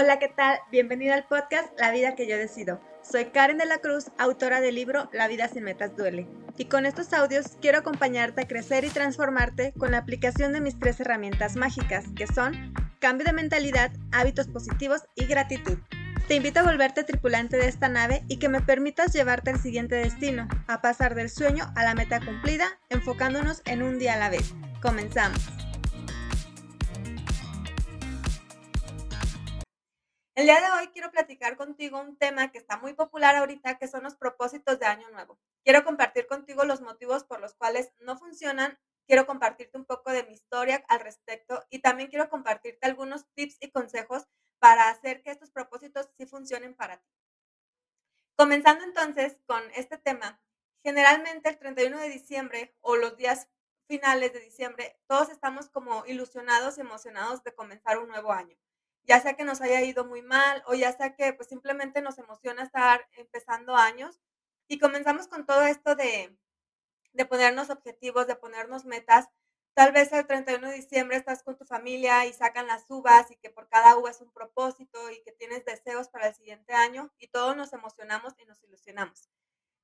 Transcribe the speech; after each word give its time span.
Hola, 0.00 0.20
¿qué 0.20 0.28
tal? 0.28 0.60
Bienvenido 0.70 1.12
al 1.12 1.26
podcast 1.26 1.72
La 1.76 1.90
vida 1.90 2.14
que 2.14 2.28
yo 2.28 2.38
decido. 2.38 2.80
Soy 3.02 3.24
Karen 3.32 3.58
de 3.58 3.66
la 3.66 3.78
Cruz, 3.78 4.12
autora 4.16 4.60
del 4.60 4.76
libro 4.76 5.10
La 5.12 5.26
vida 5.26 5.48
sin 5.48 5.64
metas 5.64 5.96
duele. 5.96 6.28
Y 6.56 6.66
con 6.66 6.86
estos 6.86 7.12
audios 7.12 7.56
quiero 7.60 7.78
acompañarte 7.78 8.42
a 8.42 8.46
crecer 8.46 8.84
y 8.84 8.90
transformarte 8.90 9.72
con 9.76 9.90
la 9.90 9.98
aplicación 9.98 10.52
de 10.52 10.60
mis 10.60 10.78
tres 10.78 11.00
herramientas 11.00 11.56
mágicas, 11.56 12.04
que 12.14 12.28
son 12.28 12.72
cambio 13.00 13.26
de 13.26 13.32
mentalidad, 13.32 13.90
hábitos 14.12 14.46
positivos 14.46 15.02
y 15.16 15.24
gratitud. 15.24 15.78
Te 16.28 16.36
invito 16.36 16.60
a 16.60 16.62
volverte 16.62 17.02
tripulante 17.02 17.56
de 17.56 17.66
esta 17.66 17.88
nave 17.88 18.22
y 18.28 18.38
que 18.38 18.48
me 18.48 18.60
permitas 18.60 19.12
llevarte 19.12 19.50
al 19.50 19.58
siguiente 19.60 19.96
destino, 19.96 20.46
a 20.68 20.80
pasar 20.80 21.16
del 21.16 21.28
sueño 21.28 21.72
a 21.74 21.82
la 21.82 21.96
meta 21.96 22.20
cumplida, 22.20 22.68
enfocándonos 22.88 23.62
en 23.64 23.82
un 23.82 23.98
día 23.98 24.14
a 24.14 24.18
la 24.18 24.30
vez. 24.30 24.54
Comenzamos. 24.80 25.67
El 30.38 30.44
día 30.44 30.60
de 30.60 30.70
hoy 30.70 30.86
quiero 30.92 31.10
platicar 31.10 31.56
contigo 31.56 32.00
un 32.00 32.16
tema 32.16 32.52
que 32.52 32.58
está 32.58 32.76
muy 32.76 32.94
popular 32.94 33.34
ahorita, 33.34 33.76
que 33.76 33.88
son 33.88 34.04
los 34.04 34.14
propósitos 34.14 34.78
de 34.78 34.86
Año 34.86 35.10
Nuevo. 35.10 35.36
Quiero 35.64 35.84
compartir 35.84 36.28
contigo 36.28 36.64
los 36.64 36.80
motivos 36.80 37.24
por 37.24 37.40
los 37.40 37.54
cuales 37.54 37.90
no 37.98 38.16
funcionan. 38.16 38.78
Quiero 39.08 39.26
compartirte 39.26 39.76
un 39.76 39.84
poco 39.84 40.12
de 40.12 40.22
mi 40.22 40.34
historia 40.34 40.84
al 40.86 41.00
respecto 41.00 41.64
y 41.70 41.80
también 41.80 42.08
quiero 42.08 42.30
compartirte 42.30 42.86
algunos 42.86 43.26
tips 43.34 43.56
y 43.60 43.72
consejos 43.72 44.28
para 44.60 44.90
hacer 44.90 45.24
que 45.24 45.32
estos 45.32 45.50
propósitos 45.50 46.08
sí 46.16 46.24
funcionen 46.24 46.76
para 46.76 46.98
ti. 46.98 47.10
Comenzando 48.36 48.84
entonces 48.84 49.40
con 49.44 49.60
este 49.74 49.98
tema, 49.98 50.40
generalmente 50.84 51.48
el 51.48 51.58
31 51.58 51.98
de 51.98 52.10
diciembre 52.10 52.76
o 52.80 52.94
los 52.94 53.16
días 53.16 53.48
finales 53.88 54.32
de 54.32 54.38
diciembre, 54.38 55.00
todos 55.08 55.30
estamos 55.30 55.68
como 55.68 56.06
ilusionados 56.06 56.78
y 56.78 56.82
emocionados 56.82 57.42
de 57.42 57.56
comenzar 57.56 57.98
un 57.98 58.10
nuevo 58.10 58.30
año 58.30 58.56
ya 59.08 59.20
sea 59.20 59.34
que 59.34 59.44
nos 59.44 59.60
haya 59.62 59.82
ido 59.82 60.04
muy 60.04 60.22
mal 60.22 60.62
o 60.66 60.74
ya 60.74 60.92
sea 60.92 61.14
que 61.14 61.32
pues 61.32 61.48
simplemente 61.48 62.02
nos 62.02 62.18
emociona 62.18 62.62
estar 62.62 63.08
empezando 63.16 63.74
años 63.74 64.20
y 64.68 64.78
comenzamos 64.78 65.28
con 65.28 65.46
todo 65.46 65.62
esto 65.62 65.94
de, 65.96 66.36
de 67.12 67.24
ponernos 67.26 67.70
objetivos, 67.70 68.26
de 68.26 68.36
ponernos 68.36 68.84
metas. 68.84 69.28
Tal 69.74 69.92
vez 69.92 70.12
el 70.12 70.26
31 70.26 70.68
de 70.68 70.76
diciembre 70.76 71.16
estás 71.16 71.42
con 71.42 71.56
tu 71.56 71.64
familia 71.64 72.26
y 72.26 72.32
sacan 72.32 72.66
las 72.66 72.84
uvas 72.90 73.30
y 73.30 73.36
que 73.36 73.50
por 73.50 73.68
cada 73.68 73.96
uva 73.96 74.10
es 74.10 74.20
un 74.20 74.32
propósito 74.32 75.10
y 75.10 75.22
que 75.22 75.32
tienes 75.32 75.64
deseos 75.64 76.08
para 76.08 76.28
el 76.28 76.34
siguiente 76.34 76.74
año 76.74 77.10
y 77.18 77.28
todos 77.28 77.56
nos 77.56 77.72
emocionamos 77.72 78.34
y 78.38 78.44
nos 78.44 78.62
ilusionamos. 78.62 79.30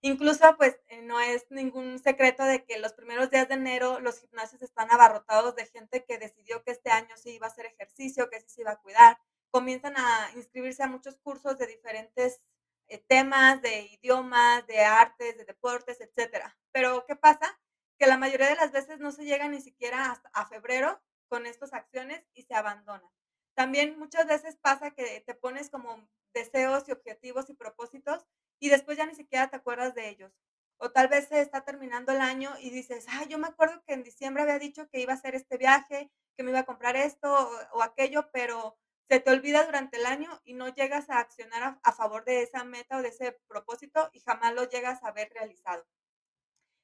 Incluso, 0.06 0.54
pues, 0.58 0.78
eh, 0.88 1.00
no 1.00 1.18
es 1.18 1.50
ningún 1.50 1.98
secreto 1.98 2.44
de 2.44 2.62
que 2.66 2.78
los 2.78 2.92
primeros 2.92 3.30
días 3.30 3.48
de 3.48 3.54
enero 3.54 4.00
los 4.00 4.20
gimnasios 4.20 4.60
están 4.60 4.90
abarrotados 4.92 5.56
de 5.56 5.64
gente 5.64 6.04
que 6.04 6.18
decidió 6.18 6.62
que 6.62 6.72
este 6.72 6.90
año 6.90 7.16
sí 7.16 7.30
iba 7.30 7.46
a 7.46 7.48
hacer 7.50 7.64
ejercicio, 7.64 8.28
que 8.28 8.38
sí 8.42 8.50
se 8.50 8.60
iba 8.60 8.72
a 8.72 8.82
cuidar. 8.82 9.18
Comienzan 9.50 9.94
a 9.96 10.30
inscribirse 10.36 10.82
a 10.82 10.88
muchos 10.88 11.16
cursos 11.16 11.56
de 11.56 11.66
diferentes 11.68 12.42
eh, 12.88 12.98
temas, 12.98 13.62
de 13.62 13.80
idiomas, 13.98 14.66
de 14.66 14.80
artes, 14.80 15.38
de 15.38 15.46
deportes, 15.46 15.98
etcétera. 16.02 16.54
Pero, 16.70 17.06
¿qué 17.06 17.16
pasa? 17.16 17.58
Que 17.98 18.06
la 18.06 18.18
mayoría 18.18 18.48
de 18.48 18.56
las 18.56 18.72
veces 18.72 18.98
no 18.98 19.10
se 19.10 19.24
llega 19.24 19.48
ni 19.48 19.62
siquiera 19.62 20.10
hasta 20.10 20.28
a 20.34 20.44
febrero 20.44 21.00
con 21.28 21.46
estas 21.46 21.72
acciones 21.72 22.22
y 22.34 22.42
se 22.42 22.54
abandonan. 22.54 23.08
También 23.54 23.98
muchas 23.98 24.26
veces 24.26 24.56
pasa 24.56 24.90
que 24.90 25.22
te 25.26 25.34
pones 25.34 25.70
como 25.70 26.06
deseos 26.34 26.86
y 26.90 26.92
objetivos 26.92 27.48
y 27.48 27.54
propósitos 27.54 28.26
y 28.58 28.68
después 28.68 28.98
ya 28.98 29.06
ni 29.06 29.14
siquiera 29.14 29.48
te 29.48 29.56
acuerdas 29.56 29.94
de 29.94 30.08
ellos. 30.08 30.32
O 30.78 30.90
tal 30.90 31.08
vez 31.08 31.28
se 31.28 31.40
está 31.40 31.64
terminando 31.64 32.12
el 32.12 32.20
año 32.20 32.52
y 32.60 32.70
dices, 32.70 33.06
ah, 33.10 33.24
yo 33.28 33.38
me 33.38 33.46
acuerdo 33.48 33.82
que 33.86 33.94
en 33.94 34.02
diciembre 34.02 34.42
había 34.42 34.58
dicho 34.58 34.88
que 34.88 35.00
iba 35.00 35.12
a 35.12 35.16
hacer 35.16 35.34
este 35.34 35.56
viaje, 35.56 36.10
que 36.36 36.42
me 36.42 36.50
iba 36.50 36.60
a 36.60 36.66
comprar 36.66 36.96
esto 36.96 37.32
o, 37.72 37.82
aquello, 37.82 38.30
pero 38.32 38.76
se 39.08 39.20
te 39.20 39.30
olvida 39.30 39.64
durante 39.64 39.98
el 39.98 40.06
año 40.06 40.40
y 40.44 40.54
no 40.54 40.68
llegas 40.68 41.10
a 41.10 41.18
accionar 41.18 41.78
a, 41.82 41.92
favor 41.92 42.24
de 42.24 42.42
esa 42.42 42.64
meta 42.64 42.98
o 42.98 43.02
de 43.02 43.08
ese 43.08 43.38
propósito 43.46 44.10
y 44.12 44.20
jamás 44.20 44.54
lo 44.54 44.68
llegas 44.68 45.02
a 45.04 45.12
ver 45.12 45.30
realizado. 45.32 45.86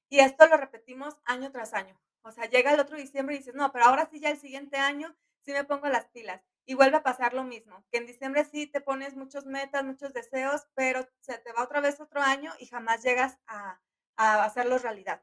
Y 0.09 0.21
esto 0.21 0.47
lo 0.47 0.57
repetimos 0.57 1.17
año 1.25 1.50
tras 1.50 1.73
año. 1.73 2.00
O 2.23 2.33
sea, 2.33 2.47
llega 2.47 2.73
el 2.73 2.81
otro 2.81 2.97
diciembre 2.97 3.34
y 3.34 3.39
dices, 3.39 3.55
no, 3.55 3.73
pero 3.73 3.87
ahora 3.87 4.06
sí 4.11 4.21
ya 4.21 4.31
el 4.31 4.39
siguiente 4.39 4.77
año 4.77 5.17
sí 5.41 5.53
me 5.53 5.65
pongo 5.65 5.89
las 5.89 6.06
pilas. 6.06 6.43
Y 6.70 6.75
vuelve 6.75 6.98
a 6.98 7.03
pasar 7.03 7.34
lo 7.34 7.42
mismo, 7.42 7.84
que 7.91 7.98
en 7.98 8.06
diciembre 8.06 8.44
sí 8.44 8.69
te 8.69 8.81
pones 8.81 9.16
muchos 9.16 9.44
metas, 9.44 9.82
muchos 9.82 10.12
deseos, 10.12 10.69
pero 10.75 11.04
se 11.19 11.36
te 11.38 11.50
va 11.50 11.64
otra 11.64 11.81
vez 11.81 12.00
otro 12.00 12.20
año 12.22 12.53
y 12.60 12.66
jamás 12.66 13.03
llegas 13.03 13.41
a, 13.48 13.81
a 14.14 14.44
hacerlos 14.44 14.82
realidad. 14.82 15.20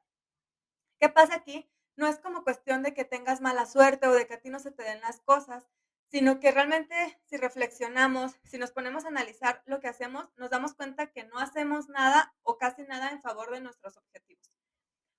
¿Qué 0.99 1.07
pasa 1.07 1.35
aquí? 1.35 1.71
No 1.95 2.05
es 2.05 2.19
como 2.19 2.43
cuestión 2.43 2.83
de 2.83 2.93
que 2.93 3.05
tengas 3.05 3.39
mala 3.39 3.65
suerte 3.65 4.07
o 4.07 4.13
de 4.13 4.27
que 4.27 4.33
a 4.33 4.41
ti 4.41 4.49
no 4.49 4.59
se 4.59 4.71
te 4.71 4.83
den 4.83 4.99
las 4.99 5.21
cosas, 5.21 5.69
sino 6.11 6.41
que 6.41 6.51
realmente 6.51 7.17
si 7.23 7.37
reflexionamos, 7.37 8.35
si 8.43 8.57
nos 8.57 8.71
ponemos 8.73 9.05
a 9.05 9.07
analizar 9.07 9.63
lo 9.67 9.79
que 9.79 9.87
hacemos, 9.87 10.29
nos 10.35 10.49
damos 10.49 10.73
cuenta 10.73 11.13
que 11.13 11.23
no 11.23 11.39
hacemos 11.39 11.87
nada 11.87 12.35
o 12.43 12.57
casi 12.57 12.83
nada 12.83 13.11
en 13.11 13.21
favor 13.21 13.51
de 13.51 13.61
nuestros 13.61 13.95
objetivos. 13.95 14.51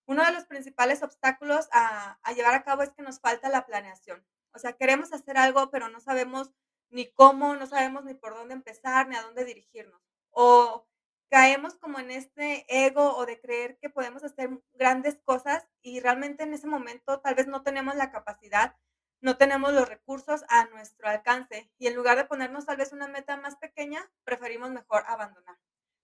Uno 0.05 0.23
de 0.27 0.33
los 0.33 0.45
principales 0.45 1.03
obstáculos 1.03 1.71
a, 1.73 2.19
a 2.23 2.33
llevar 2.35 2.53
a 2.53 2.65
cabo 2.65 2.83
es 2.83 2.93
que 2.93 3.01
nos 3.01 3.19
falta 3.19 3.49
la 3.49 3.65
planeación. 3.65 4.27
O 4.59 4.61
sea, 4.61 4.73
queremos 4.73 5.13
hacer 5.13 5.39
algo, 5.39 5.71
pero 5.71 5.89
no 5.89 6.01
sabemos 6.01 6.53
ni 6.91 7.07
cómo, 7.13 7.55
no 7.55 7.69
sabemos 7.69 8.05
ni 8.05 8.15
por 8.15 8.35
dónde 8.35 8.55
empezar, 8.55 9.07
ni 9.07 9.15
a 9.15 9.23
dónde 9.23 9.45
dirigirnos. 9.45 10.03
O 10.31 10.85
caemos 11.31 11.77
como 11.77 12.01
en 12.01 12.11
este 12.11 12.67
ego 12.67 13.17
o 13.17 13.25
de 13.25 13.41
creer 13.41 13.79
que 13.79 13.89
podemos 13.89 14.25
hacer 14.25 14.51
grandes 14.73 15.21
cosas 15.25 15.65
y 15.81 16.01
realmente 16.01 16.43
en 16.43 16.55
ese 16.55 16.67
momento 16.67 17.21
tal 17.21 17.37
vez 17.37 17.47
no 17.47 17.63
tenemos 17.63 17.95
la 17.95 18.11
capacidad, 18.11 18.75
no 19.21 19.37
tenemos 19.37 19.73
los 19.73 19.89
recursos 19.89 20.45
a 20.49 20.65
nuestro 20.65 21.09
alcance 21.09 21.71
y 21.79 21.87
en 21.87 21.95
lugar 21.95 22.17
de 22.17 22.25
ponernos 22.25 22.67
tal 22.67 22.79
vez 22.79 22.93
una 22.93 23.07
meta 23.07 23.37
más 23.37 23.55
pequeña, 23.59 24.11
preferimos 24.25 24.73
mejor 24.73 25.05
abandonar. 25.07 25.57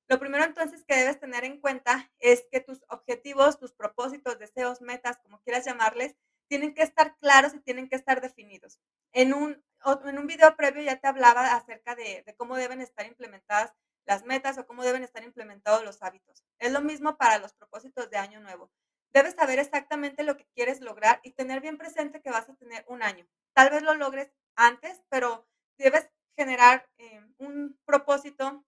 Lo 0.06 0.20
primero 0.20 0.44
entonces 0.44 0.84
que 0.84 0.94
debes 0.94 1.18
tener 1.18 1.42
en 1.42 1.60
cuenta 1.60 2.08
es 2.20 2.46
que 2.52 2.60
tus 2.60 2.84
objetivos, 2.88 3.58
tus 3.58 3.72
propósitos, 3.72 4.38
deseos, 4.38 4.80
metas, 4.80 5.18
como 5.18 5.40
quieras 5.40 5.64
llamarles, 5.64 6.14
tienen 6.54 6.72
que 6.72 6.84
estar 6.84 7.16
claros 7.16 7.52
y 7.52 7.58
tienen 7.58 7.88
que 7.88 7.96
estar 7.96 8.20
definidos. 8.20 8.78
En 9.10 9.34
un, 9.34 9.60
en 10.04 10.18
un 10.20 10.26
video 10.28 10.54
previo 10.54 10.84
ya 10.84 11.00
te 11.00 11.08
hablaba 11.08 11.52
acerca 11.56 11.96
de, 11.96 12.24
cómo 12.36 12.54
deben 12.54 12.80
estar 12.80 13.04
implementadas 13.06 13.72
las 14.04 14.24
metas 14.24 14.56
o 14.58 14.64
cómo 14.64 14.84
deben 14.84 15.02
estar 15.02 15.24
implementados 15.24 15.84
los 15.84 16.00
hábitos. 16.00 16.44
Es 16.60 16.70
lo 16.70 16.80
mismo 16.80 17.16
para 17.16 17.38
los 17.38 17.54
propósitos 17.54 18.08
de 18.08 18.18
año 18.18 18.38
nuevo. 18.38 18.70
Debes 19.12 19.34
saber 19.34 19.58
exactamente 19.58 20.22
lo 20.22 20.36
que 20.36 20.46
quieres 20.54 20.80
lograr 20.80 21.18
y 21.24 21.32
tener 21.32 21.60
bien 21.60 21.76
presente 21.76 22.22
que 22.22 22.30
vas 22.30 22.48
a 22.48 22.54
tener 22.54 22.84
un 22.86 23.02
año. 23.02 23.26
Tal 23.52 23.70
vez 23.70 23.82
lo 23.82 23.94
logres 23.94 24.30
antes, 24.54 25.02
pero 25.08 25.48
debes 25.76 26.08
generar 26.36 26.88
eh, 26.98 27.20
un 27.38 27.76
propósito 27.84 28.64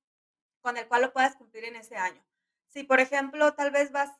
con 0.60 0.76
el 0.76 0.88
cual 0.88 1.02
lo 1.02 1.12
puedas 1.12 1.36
cumplir 1.36 1.66
en 1.66 1.76
ese 1.76 1.94
año. 1.94 2.26
Si, 2.66 2.82
por 2.82 2.98
ejemplo, 2.98 3.54
tal 3.54 3.70
vez 3.70 3.92
vas 3.92 4.10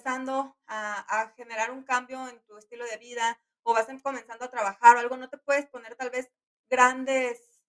empezando 0.00 0.56
a, 0.66 1.32
generar 1.36 1.70
un 1.70 1.82
cambio 1.82 2.26
en 2.28 2.40
tu 2.46 2.56
estilo 2.56 2.86
de 2.86 2.96
vida 2.96 3.38
o 3.62 3.74
vas 3.74 3.86
comenzando 4.02 4.46
a 4.46 4.50
trabajar 4.50 4.96
o 4.96 5.00
algo, 5.00 5.16
no 5.18 5.28
te 5.28 5.36
puedes 5.36 5.66
poner 5.66 5.94
tal 5.94 6.08
vez 6.08 6.30
grandes 6.70 7.62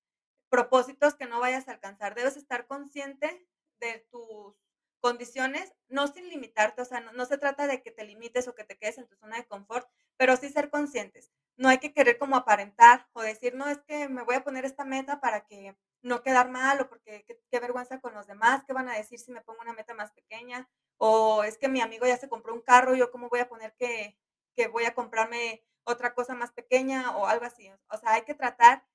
propósitos 0.49 1.15
que 1.15 1.25
no 1.25 1.41
vayas 1.41 1.67
a 1.67 1.73
alcanzar. 1.73 2.15
Debes 2.15 2.37
estar 2.37 2.67
consciente 2.67 3.45
de 3.81 4.07
tus 4.09 4.55
condiciones, 5.01 5.73
no 5.89 6.07
sin 6.07 6.29
limitarte, 6.29 6.81
o 6.81 6.85
sea, 6.85 7.01
no, 7.01 7.11
no, 7.11 7.25
se 7.25 7.37
trata 7.37 7.67
de 7.67 7.81
que 7.81 7.91
te 7.91 8.05
limites 8.05 8.47
o 8.47 8.55
que 8.55 8.63
te 8.63 8.77
quedes 8.77 8.99
en 8.99 9.07
tu 9.07 9.15
zona 9.15 9.35
de 9.37 9.47
confort, 9.47 9.89
pero 10.15 10.37
sí 10.37 10.47
ser 10.49 10.69
conscientes. 10.69 11.31
No 11.57 11.67
hay 11.67 11.79
que 11.79 11.93
querer 11.93 12.17
como 12.17 12.37
aparentar 12.37 13.09
o 13.13 13.21
decir, 13.21 13.55
no, 13.55 13.67
es 13.67 13.79
que 13.79 14.07
me 14.07 14.23
voy 14.23 14.35
a 14.35 14.43
poner 14.43 14.63
esta 14.63 14.85
meta 14.85 15.19
para 15.19 15.45
que 15.45 15.75
no 16.01 16.21
quedar 16.21 16.49
mal 16.49 16.79
o 16.81 16.87
porque 16.87 17.25
qué, 17.25 17.59
vergüenza 17.59 17.99
con 17.99 18.13
los 18.13 18.27
demás, 18.27 18.63
qué 18.65 18.73
van 18.73 18.89
a 18.89 18.95
decir 18.95 19.19
si 19.19 19.31
me 19.31 19.41
pongo 19.41 19.61
una 19.61 19.73
meta 19.73 19.93
más 19.93 20.11
pequeña, 20.11 20.69
o 21.03 21.43
es 21.43 21.57
que 21.57 21.67
mi 21.67 21.81
amigo 21.81 22.05
ya 22.05 22.15
se 22.15 22.29
compró 22.29 22.53
un 22.53 22.61
carro, 22.61 22.93
yo 22.93 23.09
cómo 23.09 23.27
voy 23.27 23.39
a 23.39 23.49
poner 23.49 23.73
que, 23.73 24.15
que 24.55 24.67
voy 24.67 24.85
a 24.85 24.93
comprarme 24.93 25.65
otra 25.83 26.13
cosa 26.13 26.35
más 26.35 26.51
pequeña 26.51 27.17
o 27.17 27.25
algo 27.25 27.43
así. 27.43 27.71
O 27.89 27.97
sea, 27.97 28.13
hay 28.13 28.21
que 28.21 28.35
tratar 28.35 28.85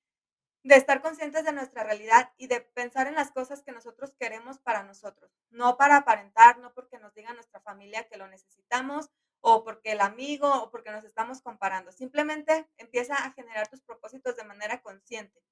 de 0.62 0.76
estar 0.76 1.02
conscientes 1.02 1.44
de 1.44 1.52
nuestra 1.52 1.82
realidad 1.82 2.32
y 2.36 2.46
de 2.46 2.60
pensar 2.60 3.08
en 3.08 3.16
las 3.16 3.32
cosas 3.32 3.64
que 3.64 3.72
nosotros 3.72 4.14
queremos 4.20 4.60
para 4.60 4.84
nosotros, 4.84 5.32
no 5.50 5.76
para 5.76 5.96
aparentar, 5.96 6.58
no 6.58 6.72
porque 6.74 7.00
nos 7.00 7.12
diga 7.12 7.34
nuestra 7.34 7.58
familia 7.58 8.06
que 8.06 8.18
lo 8.18 8.28
necesitamos 8.28 9.10
o 9.40 9.64
porque 9.64 9.90
el 9.90 10.00
amigo 10.00 10.48
o 10.62 10.70
porque 10.70 10.92
nos 10.92 11.04
estamos 11.04 11.42
comparando. 11.42 11.90
Simplemente 11.90 12.68
empieza 12.76 13.16
a 13.16 13.32
generar 13.32 13.66
tus 13.66 13.80
propósitos 13.80 14.36
de 14.36 14.44
manera 14.44 14.80
consciente. 14.80 15.42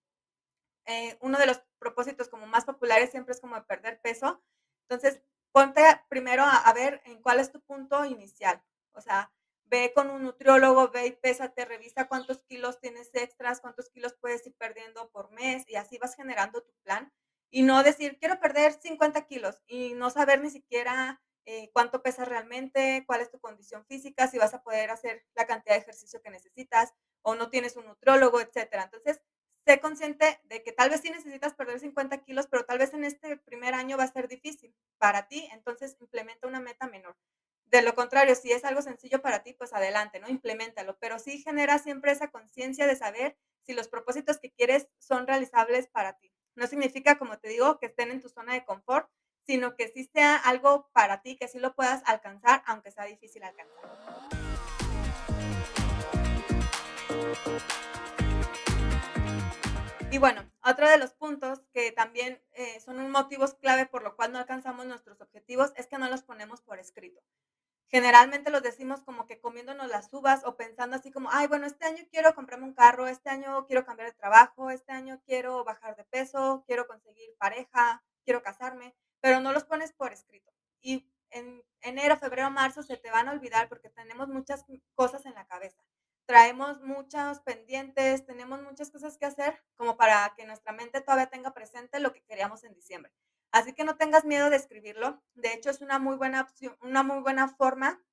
Eh, 0.87 1.19
uno 1.21 1.37
de 1.37 1.47
los 1.47 1.65
propósitos 1.81 2.29
como 2.29 2.47
más 2.47 2.65
populares 2.65 3.11
siempre 3.11 3.33
es 3.33 3.41
como 3.41 3.61
perder 3.65 4.01
peso. 4.01 4.41
Entonces, 4.83 5.21
ponte 5.55 5.83
primero 6.09 6.43
a, 6.45 6.73
ver 6.73 7.01
en 7.05 7.23
cuál 7.23 7.39
es 7.39 7.53
tu 7.53 7.61
punto 7.61 8.05
inicial. 8.05 8.61
O 8.93 9.01
sea, 9.01 9.33
ve 9.67 9.93
con 9.95 10.11
un 10.11 10.25
nutriólogo, 10.25 10.89
ve 10.89 11.07
y 11.07 11.13
pésate, 11.13 11.65
revisa 11.65 12.09
cuántos 12.09 12.43
kilos 12.43 12.81
tienes 12.81 13.15
extras, 13.15 13.61
cuántos 13.61 13.89
kilos 13.89 14.17
puedes 14.21 14.45
ir 14.49 14.57
perdiendo 14.57 15.09
por 15.11 15.31
mes 15.31 15.65
y 15.69 15.77
así 15.77 15.97
vas 15.99 16.17
generando 16.17 16.61
tu 16.65 16.73
plan. 16.83 17.13
Y 17.53 17.63
no 17.63 17.85
decir, 17.85 18.19
quiero 18.19 18.41
perder 18.41 18.73
50 18.73 19.27
kilos 19.27 19.63
y 19.69 19.95
no 19.95 20.11
saber 20.11 20.43
ni 20.43 20.51
siquiera 20.51 21.23
eh, 21.47 21.71
cuánto 21.73 22.03
pesas 22.03 22.27
realmente, 22.27 23.05
cuál 23.07 23.21
es 23.21 23.31
tu 23.31 23.39
condición 23.39 23.87
física, 23.87 24.27
si 24.27 24.39
vas 24.39 24.55
a 24.55 24.63
poder 24.65 24.91
hacer 24.91 25.25
la 25.37 25.47
cantidad 25.47 25.77
de 25.77 25.83
ejercicio 25.83 26.21
que 26.21 26.31
necesitas 26.31 26.93
o 27.23 27.37
no 27.37 27.49
tienes 27.49 27.77
un 27.77 27.87
nutriólogo, 27.87 28.41
etcétera. 28.41 28.83
Entonces, 28.83 29.23
sé 29.67 29.81
consciente 29.81 30.41
de 30.45 30.63
que 30.63 30.73
tal 30.73 30.91
vez 30.91 31.01
sí 31.01 31.11
necesitas 31.11 31.55
perder 31.55 31.81
50 31.81 32.19
kilos, 32.19 32.47
pero 32.47 32.65
tal 32.65 32.79
vez 32.79 32.93
en 32.95 33.05
este 33.05 33.37
primer 33.39 33.75
año 33.75 33.97
va 33.97 34.05
a 34.05 34.13
ser 34.13 34.29
difícil 34.29 34.75
para 34.99 35.27
ti, 35.29 35.49
entonces 35.53 35.97
implementa 36.01 36.47
una 36.47 36.61
meta 36.61 36.87
menor. 36.87 37.17
De 37.67 37.83
lo 37.83 37.95
contrario, 37.95 38.35
si 38.35 38.53
es 38.53 38.65
algo 38.65 38.83
sencillo 38.83 39.23
para 39.23 39.43
ti, 39.43 39.55
pues 39.55 39.73
adelante, 39.73 40.21
¿no? 40.21 40.29
Implementalo, 40.29 40.97
pero 40.99 41.19
sí 41.19 41.39
genera 41.43 41.79
siempre 41.79 42.13
esa 42.13 42.31
conciencia 42.31 42.87
de 42.87 42.95
saber 42.95 43.37
si 43.63 43.73
los 43.73 43.89
propósitos 43.89 44.39
que 44.39 44.53
quieres 44.53 44.89
son 44.99 45.27
realizables 45.27 45.89
para 45.89 46.19
ti. 46.19 46.33
No 46.55 46.67
significa, 46.67 47.19
como 47.19 47.39
te 47.39 47.49
digo, 47.49 47.79
que 47.79 47.87
estén 47.87 48.11
en 48.11 48.21
tu 48.21 48.29
zona 48.29 48.53
de 48.53 48.65
confort, 48.65 49.09
sino 49.47 49.75
que 49.77 49.89
sí 49.89 50.05
sea 50.13 50.37
algo 50.37 50.89
para 50.93 51.21
ti, 51.23 51.37
que 51.37 51.49
sí 51.49 51.59
lo 51.59 51.75
puedas 51.75 52.03
alcanzar, 52.07 52.63
aunque 52.67 52.91
sea 52.91 53.05
difícil 53.05 53.43
alcanzar. 53.43 53.91
Y 60.15 60.19
bueno, 60.19 60.49
otro 60.63 60.89
de 60.89 60.97
los 60.97 61.13
puntos 61.13 61.63
que 61.73 61.91
también 61.91 62.41
eh, 62.53 62.79
son 62.79 63.11
motivos 63.11 63.55
clave 63.55 63.85
por 63.85 64.05
lo 64.05 64.15
cual 64.15 64.31
no 64.31 64.39
alcanzamos 64.39 64.87
nuestros 64.87 65.21
objetivos 65.21 65.73
es 65.75 65.89
que 65.89 65.99
no 65.99 66.09
los 66.09 66.23
ponemos 66.23 66.63
por 66.63 66.79
escrito. 66.79 67.21
Generalmente 67.89 68.53
los 68.53 68.63
decimos 68.63 69.03
como 69.03 69.27
que 69.27 69.41
comiéndonos 69.41 69.89
las 69.89 70.13
uvas 70.13 70.45
o 70.45 70.57
pensando 70.57 70.95
así 70.95 71.11
como, 71.11 71.31
ay, 71.33 71.49
bueno, 71.49 71.67
este 71.67 71.87
año 71.87 72.05
quiero 72.13 72.33
comprarme 72.33 72.67
un 72.67 72.75
carro, 72.75 73.09
este 73.09 73.29
año 73.29 73.67
quiero 73.67 73.85
cambiar 73.85 74.09
de 74.09 74.17
trabajo, 74.17 74.71
este 74.71 74.93
año 74.93 75.21
quiero 75.27 75.65
bajar 75.65 75.97
de 75.97 76.05
peso, 76.05 76.63
quiero 76.65 76.87
conseguir 76.87 77.35
pareja, 77.37 78.05
quiero 78.25 78.41
casarme, 78.41 78.95
pero 79.21 79.41
no 79.41 79.53
los 79.53 79.65
pones 79.65 79.93
por 79.93 80.13
escrito. 80.13 80.53
Y 80.81 81.11
en 81.31 81.61
enero, 81.81 82.17
febrero, 82.17 82.53
marzo 82.53 82.85
se 82.85 82.97
te 82.97 83.11
van 83.11 83.27
a 83.27 83.33
olvidar 83.33 83.69
porque 83.69 83.91
tenemos 83.91 84.29
muchas 84.29 84.65
cosas 84.95 85.27
en 85.27 85.35
la 85.35 85.49
cabeza. 85.49 85.83
Traemos 86.27 86.81
muchos 86.81 87.41
pendientes, 87.41 88.25
tenemos 88.25 88.63
muchas 88.63 88.91
cosas 88.91 89.19
que 89.19 89.27
hacer 89.27 89.63
para 90.05 90.35
que 90.37 90.45
nuestra 90.45 90.71
mente 90.75 91.01
todavía 91.01 91.31
tenga 91.31 91.55
presente 91.55 91.99
lo 91.99 92.13
que 92.13 92.23
queríamos 92.25 92.63
en 92.63 92.75
diciembre. 92.75 93.11
Así 93.53 93.73
que 93.73 93.85
no 93.85 93.97
tengas 93.97 94.27
miedo 94.27 94.51
de 94.51 94.57
escribirlo. 94.57 95.23
De 95.33 95.55
hecho, 95.55 95.71
es 95.71 95.81
una 95.81 95.99
muy 95.99 96.17
buena 96.17 96.43
opción, 96.43 96.77
una 96.83 97.03
muy 97.03 97.23
buena 97.23 97.49
forma 97.49 98.05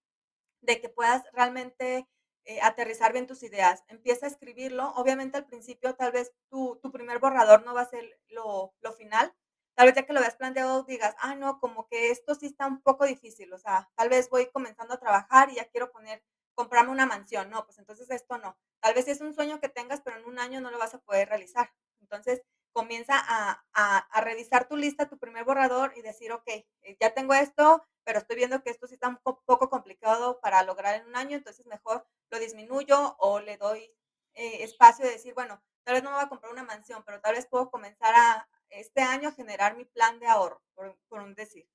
de 0.61 0.79
que 0.79 0.87
puedas 0.87 1.25
realmente 1.33 2.07
eh, 2.45 2.61
aterrizar 2.61 3.11
bien 3.11 3.27
tus 3.27 3.43
ideas. 3.43 3.83
Empieza 3.89 4.25
a 4.25 4.29
escribirlo. 4.29 4.93
Obviamente 4.95 5.35
al 5.35 5.45
principio 5.45 5.93
tal 5.95 6.13
vez 6.13 6.31
tu, 6.49 6.79
tu 6.81 6.93
primer 6.93 7.19
borrador 7.19 7.65
no 7.65 7.73
va 7.73 7.81
a 7.81 7.89
ser 7.89 8.21
lo, 8.29 8.73
lo, 8.79 8.93
final. 8.93 9.35
Tal 9.75 9.87
vez 9.87 9.95
ya 9.95 10.05
que 10.05 10.13
lo 10.13 10.21
veas 10.21 10.37
planteado 10.37 10.83
digas, 10.83 11.13
ah, 11.19 11.35
no, 11.35 11.59
como 11.59 11.89
que 11.89 12.11
esto 12.11 12.35
sí 12.35 12.45
está 12.45 12.67
un 12.67 12.81
poco 12.81 13.03
difícil. 13.03 13.51
O 13.51 13.57
sea, 13.57 13.89
tal 13.95 14.07
vez 14.07 14.29
voy 14.29 14.49
comenzando 14.49 14.93
a 14.93 14.99
trabajar 14.99 15.49
y 15.49 15.55
ya 15.55 15.65
quiero 15.65 15.91
poner, 15.91 16.23
comprarme 16.55 16.91
una 16.91 17.05
mansión. 17.05 17.49
No, 17.49 17.65
pues 17.65 17.79
entonces 17.79 18.09
esto 18.11 18.37
no. 18.37 18.57
Tal 18.81 18.95
vez 18.95 19.07
es 19.09 19.21
un 19.21 19.33
sueño 19.33 19.59
que 19.59 19.69
tengas, 19.69 20.01
pero 20.01 20.17
en 20.17 20.25
un 20.25 20.39
año 20.39 20.59
no 20.59 20.71
lo 20.71 20.79
vas 20.79 20.93
a 20.95 20.99
poder 20.99 21.29
realizar. 21.29 21.71
Entonces, 22.11 22.41
comienza 22.73 23.13
a, 23.15 23.63
a, 23.73 24.21
revisar 24.21 24.67
tu 24.67 24.75
lista, 24.75 25.07
tu 25.07 25.17
primer 25.17 25.45
borrador 25.45 25.93
y 25.95 26.01
decir, 26.01 26.31
ok, 26.31 26.47
eh, 26.47 26.97
ya 26.99 27.13
tengo 27.13 27.33
esto, 27.33 27.85
pero 28.03 28.19
estoy 28.19 28.35
viendo 28.35 28.61
que 28.61 28.69
esto 28.69 28.87
sí 28.87 28.95
está 28.95 29.07
un 29.07 29.17
poco 29.17 29.69
complicado 29.69 30.39
para 30.41 30.63
lograr 30.63 30.95
en 30.95 31.07
un 31.07 31.15
año, 31.15 31.37
entonces 31.37 31.65
mejor 31.65 32.05
lo 32.29 32.39
disminuyo 32.39 33.15
o 33.19 33.39
le 33.39 33.57
doy 33.57 33.93
eh, 34.33 34.63
espacio 34.63 35.05
de 35.05 35.11
decir, 35.11 35.33
bueno, 35.33 35.61
tal 35.83 35.95
vez 35.95 36.03
no 36.03 36.09
me 36.09 36.17
voy 36.17 36.25
a 36.25 36.29
comprar 36.29 36.51
una 36.51 36.63
mansión, 36.63 37.03
pero 37.05 37.21
tal 37.21 37.35
vez 37.35 37.45
puedo 37.47 37.69
comenzar 37.69 38.13
a 38.15 38.47
este 38.69 39.01
año 39.01 39.29
a 39.29 39.33
generar 39.33 39.75
mi 39.75 39.85
plan 39.85 40.19
de 40.19 40.27
ahorro, 40.27 40.61
por, 40.73 40.97
por 41.07 41.21
un 41.21 41.35
decir. 41.35 41.67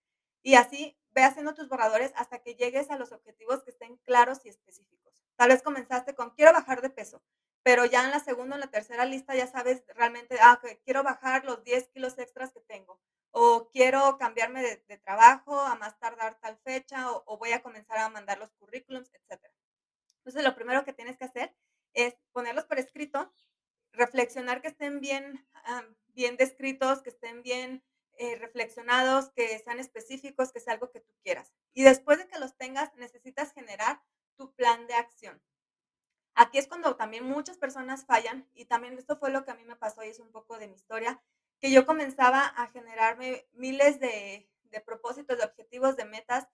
Y 0.43 0.55
así 0.55 0.99
ve 1.13 1.25
haciendo 1.25 1.55
tus 1.55 1.69
borradores 1.69 2.13
hasta 2.15 2.39
que 2.41 2.55
llegues 2.55 2.91
a 2.91 2.99
los 2.99 3.13
objetivos 3.13 3.63
que 3.65 3.71
estén 3.71 3.97
claros 4.05 4.45
y 4.45 4.49
específicos. 4.49 5.15
Tal 5.37 5.49
vez 5.49 5.63
comenzaste 5.63 6.15
con 6.15 6.31
quiero 6.31 6.53
bajar 6.53 6.81
de 6.81 6.91
peso 6.91 7.23
pero 7.67 7.85
ya 7.85 8.05
en 8.05 8.13
la 8.13 8.21
segunda 8.21 8.55
o 8.55 8.59
en 8.59 8.61
la 8.61 8.71
tercera 8.71 9.05
lista 9.05 9.35
ya 9.35 9.49
sabes 9.49 9.83
realmente, 9.89 10.39
ah, 10.41 10.61
quiero 10.85 11.03
bajar 11.03 11.45
los 11.45 11.65
10 11.65 11.89
kilos 11.89 12.17
extras 12.17 12.53
que 12.53 12.61
tengo, 12.61 13.01
o 13.33 13.69
quiero 13.71 14.19
cambiarme 14.19 14.63
de, 14.63 14.99
trabajo 14.99 15.59
a 15.59 15.75
más 15.75 15.99
tardar 15.99 16.39
tal 16.39 16.57
fecha, 16.59 17.11
o, 17.11 17.39
voy 17.39 17.51
a 17.51 17.65
comenzar 17.65 17.99
a 17.99 18.09
mandar 18.09 18.39
los 18.39 18.53
currículums, 18.53 19.11
etc. 19.13 19.43
Entonces, 20.19 20.45
lo 20.45 20.55
primero 20.55 20.85
que 20.85 20.93
tienes 20.93 21.19
que 21.19 21.25
hacer 21.25 21.57
es 21.93 22.15
ponerlos 22.31 22.67
por 22.67 22.79
escrito, 22.79 23.35
reflexionar 23.91 24.63
que 24.63 24.69
estén 24.69 25.01
bien, 25.01 25.45
ah, 25.65 25.83
bien 26.15 26.37
descritos, 26.37 27.03
que 27.03 27.11
estén 27.11 27.43
bien 27.43 27.83
eh, 28.17 28.37
reflexionados, 28.37 29.31
que 29.31 29.59
sean 29.59 29.81
específicos, 29.81 30.53
que 30.53 30.61
sea 30.61 30.75
algo 30.75 30.93
que 30.93 31.01
tú 31.01 31.13
quieras. 31.25 31.53
Y 31.75 31.83
después 31.83 32.19
de 32.19 32.29
que 32.29 32.39
los 32.39 32.57
tengas, 32.57 32.95
necesitas 32.95 33.53
generar 33.53 34.01
tu 34.37 34.55
plan 34.55 34.87
de 34.87 34.95
acción. 34.95 35.43
Aquí 36.39 36.59
es 36.59 36.69
cuando 36.69 36.97
también 36.97 37.25
muchas 37.25 37.57
personas 37.57 38.05
fallan 38.05 38.47
y 38.55 38.67
también 38.67 38.99
esto 38.99 39.17
fue 39.17 39.31
lo 39.31 39.45
que 39.45 39.53
a 39.53 39.55
mí 39.55 39.65
me 39.65 39.75
pasó 39.75 40.05
y 40.05 40.09
es 40.09 40.21
un 40.21 40.31
poco 40.31 40.59
de 40.59 40.69
mi 40.69 40.75
historia, 40.75 41.19
que 41.59 41.71
yo 41.71 41.87
comenzaba 41.87 42.45
a 42.45 42.67
generarme 42.69 43.47
miles 43.55 43.99
de, 44.01 44.47
propósitos, 44.85 45.39
de 45.39 45.45
objetivos, 45.45 45.97
de 45.97 46.05
metas, 46.05 46.47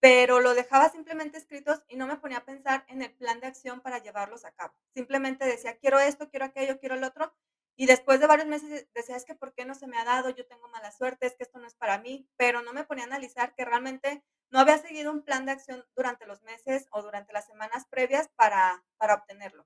pero 0.00 0.40
lo 0.40 0.54
dejaba 0.54 0.88
simplemente 0.88 1.38
escritos 1.38 1.84
y 1.88 1.94
no 1.94 2.08
me 2.08 2.16
ponía 2.16 2.38
a 2.38 2.44
pensar 2.44 2.84
en 2.88 3.00
el 3.00 3.12
plan 3.12 3.38
de 3.38 3.46
acción 3.46 3.80
para 3.80 3.98
llevarlos 3.98 4.44
a 4.44 4.50
cabo. 4.50 4.74
Simplemente 4.92 5.44
decía, 5.44 5.78
quiero 5.78 6.00
esto, 6.00 6.28
quiero 6.30 6.46
aquello, 6.46 6.80
quiero 6.80 6.96
el 6.96 7.04
otro. 7.04 7.32
Y 7.80 7.86
después 7.86 8.18
de 8.18 8.26
varios 8.26 8.48
meses 8.48 8.88
decía, 8.92 9.14
es 9.14 9.24
que 9.24 9.36
¿por 9.36 9.54
qué 9.54 9.64
no 9.64 9.72
se 9.72 9.86
me 9.86 9.96
ha 9.98 10.04
dado? 10.04 10.30
Yo 10.30 10.44
tengo 10.48 10.66
mala 10.66 10.90
suerte, 10.90 11.26
es 11.26 11.36
que 11.36 11.44
esto 11.44 11.60
no 11.60 11.66
es 11.68 11.76
para 11.76 11.98
mí, 11.98 12.28
pero 12.36 12.60
no 12.60 12.72
me 12.72 12.82
ponía 12.82 13.04
a 13.04 13.06
analizar 13.06 13.54
que 13.54 13.64
realmente 13.64 14.24
no 14.50 14.58
había 14.58 14.78
seguido 14.78 15.12
un 15.12 15.22
plan 15.22 15.46
de 15.46 15.52
acción 15.52 15.86
durante 15.94 16.26
los 16.26 16.42
meses 16.42 16.88
o 16.90 17.02
durante 17.02 17.32
las 17.32 17.46
semanas 17.46 17.86
previas 17.88 18.30
para, 18.34 18.84
para 18.96 19.14
obtenerlo. 19.14 19.64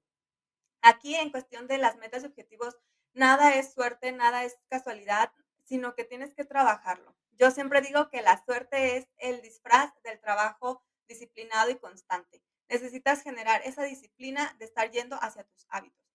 Aquí 0.83 1.15
en 1.15 1.31
cuestión 1.31 1.67
de 1.69 1.79
las 1.79 1.97
metas 1.97 2.23
y 2.23 2.27
objetivos, 2.27 2.79
nada 3.15 3.55
es 3.55 3.73
suerte, 3.73 4.13
nada 4.13 4.45
es 4.45 4.59
casualidad, 4.69 5.33
sino 5.65 5.95
que 5.95 6.05
tienes 6.05 6.35
que 6.35 6.45
trabajarlo. 6.45 7.17
Yo 7.39 7.51
siempre 7.51 7.81
digo 7.81 8.11
que 8.11 8.21
la 8.21 8.45
suerte 8.45 8.99
es 8.99 9.09
el 9.17 9.41
disfraz 9.41 9.91
del 10.03 10.21
trabajo 10.21 10.85
disciplinado 11.09 11.71
y 11.71 11.79
constante. 11.79 12.43
Necesitas 12.69 13.23
generar 13.23 13.63
esa 13.65 13.85
disciplina 13.85 14.55
de 14.59 14.67
estar 14.67 14.91
yendo 14.91 15.17
hacia 15.17 15.45
tus 15.45 15.65
hábitos, 15.71 16.12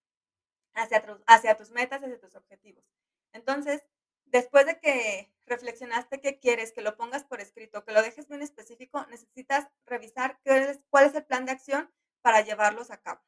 hacia, 0.78 1.04
hacia 1.28 1.58
tus 1.58 1.72
metas, 1.72 2.04
hacia 2.04 2.20
tus 2.20 2.36
objetivos. 2.36 2.84
Entonces, 3.34 3.84
después 4.26 4.66
de 4.66 4.80
que 4.80 5.32
reflexionaste 5.46 6.22
qué 6.22 6.40
quieres, 6.40 6.72
que 6.72 6.82
lo 6.82 6.98
pongas 6.98 7.24
por 7.24 7.42
escrito, 7.42 7.84
que 7.86 7.94
lo 7.94 8.02
dejes 8.02 8.28
bien 8.28 8.42
específico, 8.42 9.06
necesitas 9.08 9.68
revisar 9.86 10.40
qué 10.44 10.58
es, 10.58 10.80
cuál 10.90 11.06
es 11.06 11.16
el 11.16 11.26
plan 11.26 11.46
de 11.46 11.54
acción 11.54 11.90
para 12.22 12.42
llevarlos 12.42 12.92
a 12.92 13.02
cabo. 13.02 13.22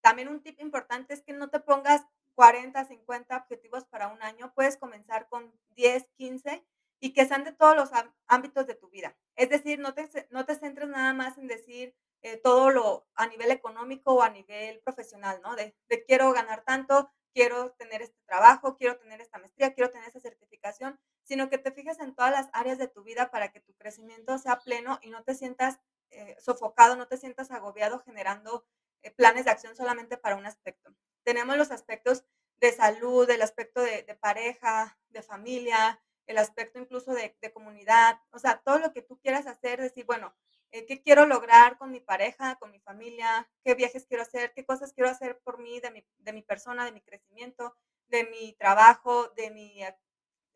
También 0.00 0.28
un 0.28 0.42
tip 0.42 0.60
importante 0.60 1.12
es 1.12 1.22
que 1.22 1.32
no 1.32 1.50
te 1.50 1.60
pongas 1.60 2.02
40, 2.34 2.84
50 2.84 3.36
objetivos 3.36 3.84
para 3.84 4.08
un 4.08 4.22
año, 4.22 4.52
puedes 4.54 4.76
comenzar 4.76 5.28
con 5.28 5.52
10, 5.70 6.08
15 6.16 6.64
y 7.00 7.12
que 7.12 7.26
sean 7.26 7.44
de 7.44 7.52
todos 7.52 7.76
los 7.76 7.90
ámbitos 8.26 8.66
de 8.66 8.74
tu 8.74 8.88
vida. 8.88 9.16
Es 9.36 9.50
decir, 9.50 9.78
no 9.78 9.92
te, 9.94 10.08
no 10.30 10.46
te 10.46 10.54
centres 10.54 10.88
nada 10.88 11.12
más 11.14 11.36
en 11.36 11.48
decir 11.48 11.94
eh, 12.22 12.36
todo 12.36 12.70
lo 12.70 13.07
a 13.18 13.26
nivel 13.26 13.50
económico 13.50 14.14
o 14.14 14.22
a 14.22 14.30
nivel 14.30 14.80
profesional, 14.80 15.40
¿no? 15.42 15.56
De, 15.56 15.74
de 15.88 16.04
quiero 16.04 16.32
ganar 16.32 16.62
tanto, 16.64 17.10
quiero 17.34 17.72
tener 17.72 18.00
este 18.00 18.18
trabajo, 18.26 18.76
quiero 18.76 18.96
tener 18.96 19.20
esta 19.20 19.38
maestría, 19.38 19.74
quiero 19.74 19.90
tener 19.90 20.06
esta 20.06 20.20
certificación, 20.20 20.98
sino 21.24 21.50
que 21.50 21.58
te 21.58 21.72
fijes 21.72 21.98
en 21.98 22.14
todas 22.14 22.30
las 22.30 22.48
áreas 22.52 22.78
de 22.78 22.86
tu 22.86 23.02
vida 23.02 23.30
para 23.30 23.50
que 23.52 23.60
tu 23.60 23.74
crecimiento 23.74 24.38
sea 24.38 24.60
pleno 24.60 25.00
y 25.02 25.10
no 25.10 25.24
te 25.24 25.34
sientas 25.34 25.80
eh, 26.10 26.36
sofocado, 26.38 26.96
no 26.96 27.08
te 27.08 27.16
sientas 27.16 27.50
agobiado 27.50 27.98
generando 28.00 28.64
eh, 29.02 29.10
planes 29.10 29.44
de 29.44 29.50
acción 29.50 29.74
solamente 29.74 30.16
para 30.16 30.36
un 30.36 30.46
aspecto. 30.46 30.94
Tenemos 31.24 31.56
los 31.56 31.72
aspectos 31.72 32.24
de 32.60 32.72
salud, 32.72 33.28
el 33.28 33.42
aspecto 33.42 33.82
de, 33.82 34.02
pareja, 34.20 34.96
de 35.08 35.22
familia, 35.22 36.00
el 36.26 36.38
aspecto 36.38 36.78
incluso 36.78 37.12
de, 37.14 37.36
de, 37.40 37.52
comunidad, 37.52 38.20
o 38.30 38.38
sea, 38.38 38.60
todo 38.64 38.78
lo 38.78 38.92
que 38.92 39.02
tú 39.02 39.18
quieras 39.18 39.46
hacer, 39.46 39.80
decir, 39.80 40.04
bueno, 40.06 40.34
eh, 40.70 40.86
qué 40.86 41.02
quiero 41.02 41.26
lograr 41.26 41.78
con 41.78 41.90
mi 41.90 42.00
pareja, 42.00 42.56
con 42.56 42.70
mi 42.70 42.80
familia, 42.80 43.48
qué 43.64 43.74
viajes 43.74 44.06
quiero 44.06 44.22
hacer, 44.22 44.52
qué 44.54 44.64
cosas 44.64 44.92
quiero 44.92 45.10
hacer 45.10 45.38
por 45.40 45.58
mí, 45.58 45.80
de 45.80 45.90
mi, 45.90 46.04
de 46.18 46.32
mi 46.32 46.42
persona, 46.42 46.84
de 46.84 46.92
mi 46.92 47.00
crecimiento, 47.00 47.74
de 48.08 48.24
mi 48.24 48.54
trabajo, 48.54 49.28
de 49.36 49.50
mi, 49.50 49.82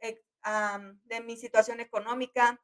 eh, 0.01 0.23
de 1.05 1.21
mi 1.21 1.37
situación 1.37 1.81
económica, 1.81 2.61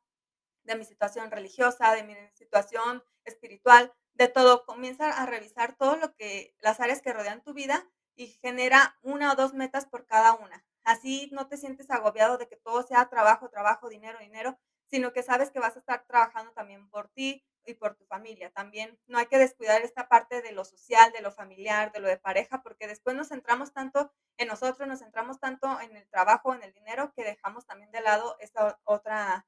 de 0.65 0.77
mi 0.77 0.85
situación 0.85 1.31
religiosa, 1.31 1.95
de 1.95 2.03
mi 2.05 2.15
situación 2.35 3.03
espiritual, 3.25 3.93
de 4.15 4.29
todo. 4.29 4.65
Comienza 4.67 5.11
a 5.11 5.27
revisar 5.27 5.77
todo 5.77 5.97
lo 5.97 6.15
que, 6.15 6.55
las 6.61 6.81
áreas 6.81 7.01
que 7.03 7.13
rodean 7.13 7.43
tu 7.43 7.55
vida 7.55 7.89
y 8.17 8.27
genera 8.43 8.99
una 9.03 9.33
o 9.33 9.37
dos 9.37 9.55
metas 9.55 9.87
por 9.87 10.07
cada 10.07 10.35
una. 10.35 10.65
Así 10.83 11.29
no 11.33 11.49
te 11.49 11.57
sientes 11.57 11.91
agobiado 11.91 12.39
de 12.39 12.49
que 12.49 12.57
todo 12.57 12.83
sea 12.83 13.09
trabajo, 13.09 13.49
trabajo, 13.49 13.89
dinero, 13.89 14.19
dinero, 14.19 14.59
sino 14.91 15.13
que 15.13 15.23
sabes 15.23 15.51
que 15.51 15.61
vas 15.61 15.77
a 15.77 15.81
estar 15.81 16.05
trabajando 16.07 16.53
también 16.53 16.89
por 16.91 17.09
ti 17.09 17.45
y 17.65 17.75
por 17.75 17.95
tu 17.95 18.05
familia. 18.07 18.51
También 18.51 18.99
no 19.07 19.19
hay 19.19 19.27
que 19.27 19.39
descuidar 19.39 19.83
esta 19.83 20.09
parte 20.09 20.41
de 20.43 20.53
lo 20.53 20.65
social, 20.65 21.13
de 21.13 21.21
lo 21.21 21.31
familiar, 21.31 21.93
de 21.93 22.01
lo 22.01 22.09
de 22.09 22.17
pareja, 22.17 22.63
porque 22.63 22.87
después 22.87 23.15
nos 23.15 23.29
centramos 23.29 23.73
tanto 23.73 24.11
en 24.39 24.49
nosotros, 24.49 24.89
nos 24.89 25.01
centramos 25.01 25.39
tanto 25.39 25.81
en 25.81 25.97
el 25.97 26.09
trabajo, 26.09 26.55
en 26.55 26.63
el 26.63 26.73
dinero, 26.73 27.13
que 27.15 27.25
dejamos 27.25 27.67
también 27.67 27.91
de 27.91 28.01
lado 28.01 28.37
esta 28.41 28.79
otra 28.85 29.47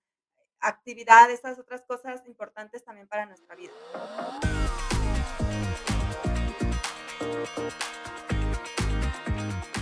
actividad, 0.61 1.31
estas 1.31 1.59
otras 1.59 1.83
cosas 1.85 2.27
importantes 2.27 2.85
también 2.85 3.09
para 3.09 3.25
nuestra 3.25 3.57
vida. 3.57 3.73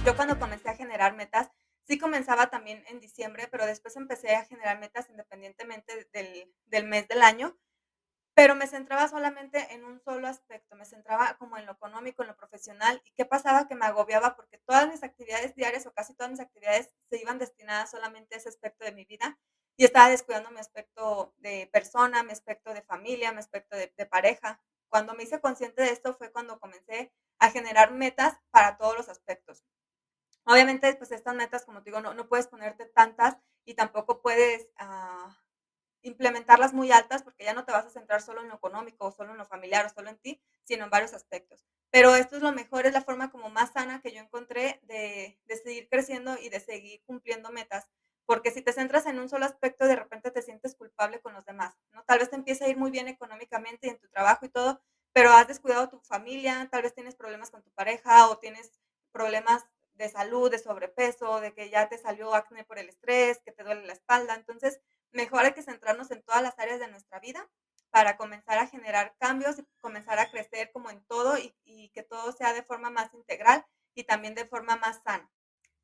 Yo 0.05 0.17
cuando 0.17 0.39
comencé 0.39 0.71
a 0.71 0.75
generar 0.75 1.15
metas, 1.15 1.51
sí 1.89 1.99
comenzaba 1.99 2.51
también 2.51 2.85
en 2.89 3.01
diciembre, 3.01 3.49
pero 3.51 3.67
después 3.67 3.97
empecé 3.97 4.37
a 4.37 4.45
generar 4.45 4.79
metas 4.79 5.09
independientemente 5.09 6.09
del, 6.13 6.87
mes 6.87 7.09
del 7.09 7.23
año, 7.23 7.59
pero 8.35 8.55
me 8.55 8.69
centraba 8.69 9.09
solamente 9.09 9.75
en 9.75 9.85
un 9.85 10.01
solo 10.01 10.29
aspecto, 10.29 10.77
me 10.77 10.85
centraba 10.85 11.37
como 11.39 11.59
en 11.59 11.67
lo 11.67 11.73
económico, 11.73 12.23
en 12.23 12.29
lo 12.29 12.37
profesional. 12.37 13.03
¿Y 13.05 13.13
qué 13.13 13.25
pasaba? 13.25 13.69
Que 13.69 13.75
me 13.75 13.87
agobiaba 13.87 14.37
porque 14.37 14.59
todas 14.59 14.89
mis 14.89 15.03
actividades 15.03 15.55
diarias 15.57 15.87
o 15.87 15.93
casi 15.93 16.15
todas 16.15 16.31
mis 16.31 16.41
actividades 16.41 16.95
se 17.11 17.21
iban 17.21 17.39
destinadas 17.39 17.91
solamente 17.91 18.37
a 18.37 18.39
ese 18.39 18.49
aspecto 18.51 18.85
de 18.85 18.93
mi 18.93 19.05
vida 19.05 19.39
y 19.77 19.85
estaba 19.85 20.11
descuidando 20.11 20.51
mi 20.51 20.61
aspecto 20.61 21.35
de 21.39 21.69
persona, 21.73 22.23
mi 22.23 22.33
aspecto 22.33 22.75
de 22.75 22.83
familia, 22.83 23.33
mi 23.33 23.39
aspecto 23.39 23.77
de, 23.77 23.93
de 23.97 24.07
pareja. 24.07 24.61
Cuando 24.89 25.15
me 25.15 25.25
hice 25.25 25.41
consciente 25.41 25.83
de 25.83 25.91
esto 25.91 26.15
fue 26.15 26.33
cuando 26.33 26.61
comencé 26.61 27.13
a 27.41 27.51
generar 27.51 27.93
metas 27.93 28.39
para 28.51 28.77
todos 28.79 28.97
los 28.97 29.09
aspectos. 29.09 29.65
Obviamente, 30.49 30.95
pues 30.95 31.13
estas 31.13 31.35
metas, 31.35 31.65
como 31.65 31.83
te 31.83 31.91
digo, 31.91 32.01
no, 32.01 32.15
no 32.15 32.27
puedes 32.29 32.47
ponerte 32.49 32.87
tantas 32.87 33.37
y 33.67 33.75
tampoco 33.75 34.23
puedes 34.23 34.71
uh, 34.81 35.31
implementarlas 36.03 36.73
muy 36.73 36.91
altas 36.93 37.23
porque 37.23 37.45
ya 37.45 37.55
no 37.55 37.65
te 37.67 37.73
vas 37.73 37.87
a 37.87 37.91
centrar 37.91 38.23
solo 38.23 38.41
en 38.41 38.49
lo 38.49 38.55
económico 38.57 39.07
o 39.07 39.13
solo 39.13 39.33
en 39.33 39.39
lo 39.39 39.45
familiar 39.47 39.87
o 39.87 39.91
solo 39.91 40.11
en 40.11 40.19
ti, 40.19 40.41
sino 40.65 40.85
en 40.85 40.91
varios 40.91 41.13
aspectos. 41.15 41.65
Pero 41.91 42.15
esto 42.17 42.37
es 42.37 42.43
lo 42.43 42.53
mejor, 42.53 42.87
es 42.87 42.95
la 42.95 43.03
forma 43.03 43.31
como 43.31 43.51
más 43.51 43.73
sana 43.73 44.01
que 44.01 44.13
yo 44.13 44.21
encontré 44.21 44.81
de, 44.85 45.39
de 45.45 45.57
seguir 45.57 45.89
creciendo 45.91 46.39
y 46.39 46.49
de 46.49 46.61
seguir 46.61 47.03
cumpliendo 47.05 47.51
metas. 47.51 47.87
Porque 48.27 48.51
si 48.51 48.63
te 48.63 48.73
centras 48.73 49.07
en 49.07 49.19
un 49.19 49.29
solo 49.29 49.47
aspecto, 49.47 49.87
de 49.87 49.97
repente 49.97 50.31
te 50.31 50.43
sientes 50.43 50.75
culpable 50.77 51.21
con 51.21 51.35
los 51.35 51.45
demás, 51.47 51.75
¿no? 51.93 52.05
Tal 52.05 52.19
vez 52.21 52.31
te 52.31 52.37
empiece 52.37 52.65
a 52.65 52.69
ir 52.69 52.77
muy 52.79 52.91
bien 52.91 53.09
económicamente 53.09 53.87
y 53.87 53.91
en 53.91 53.99
tu 53.99 54.09
trabajo 54.09 54.47
y 54.47 54.51
todo, 54.51 54.81
pero 55.13 55.31
has 55.33 55.49
descuidado 55.49 55.89
tu 55.89 56.01
familia, 56.01 56.69
tal 56.71 56.83
vez 56.83 56.95
tienes 56.95 57.15
problemas 57.17 57.51
con 57.51 57.63
tu 57.63 57.71
pareja 57.73 58.29
o 58.29 58.39
tienes 58.39 58.73
problemas 59.13 59.65
de 59.99 60.09
salud, 60.09 60.51
de 60.51 60.59
sobrepeso, 60.59 61.41
de 61.41 61.53
que 61.53 61.69
ya 61.71 61.89
te 61.89 61.99
salió 61.99 62.35
acné 62.35 62.65
por 62.65 62.79
el 62.79 62.89
estrés, 62.89 63.41
que 63.45 63.53
te 63.53 63.65
duele 63.65 63.85
la 63.85 63.93
espalda. 63.93 64.35
Entonces, 64.35 64.81
mejor 65.11 65.45
hay 65.45 65.53
que 65.53 65.63
centrarnos 65.63 66.11
en 66.11 66.23
todas 66.23 66.43
las 66.43 66.59
áreas 66.59 66.81
de 66.81 66.89
nuestra 66.89 67.19
vida 67.19 67.47
para 67.91 68.17
comenzar 68.17 68.59
a 68.59 68.67
generar 68.67 69.15
cambios 69.19 69.59
y 69.59 69.67
comenzar 69.81 70.19
a 70.19 70.31
crecer 70.31 70.71
como 70.73 70.91
en 70.91 71.05
todo 71.07 71.37
y, 71.37 71.55
y, 71.65 71.91
que 71.91 72.03
todo 72.03 72.33
sea 72.33 72.53
de 72.53 72.63
forma 72.63 72.91
más 72.91 73.13
integral 73.15 73.67
y 73.95 74.05
también 74.05 74.35
de 74.35 74.47
forma 74.47 74.77
más 74.77 75.03
sana. 75.03 75.29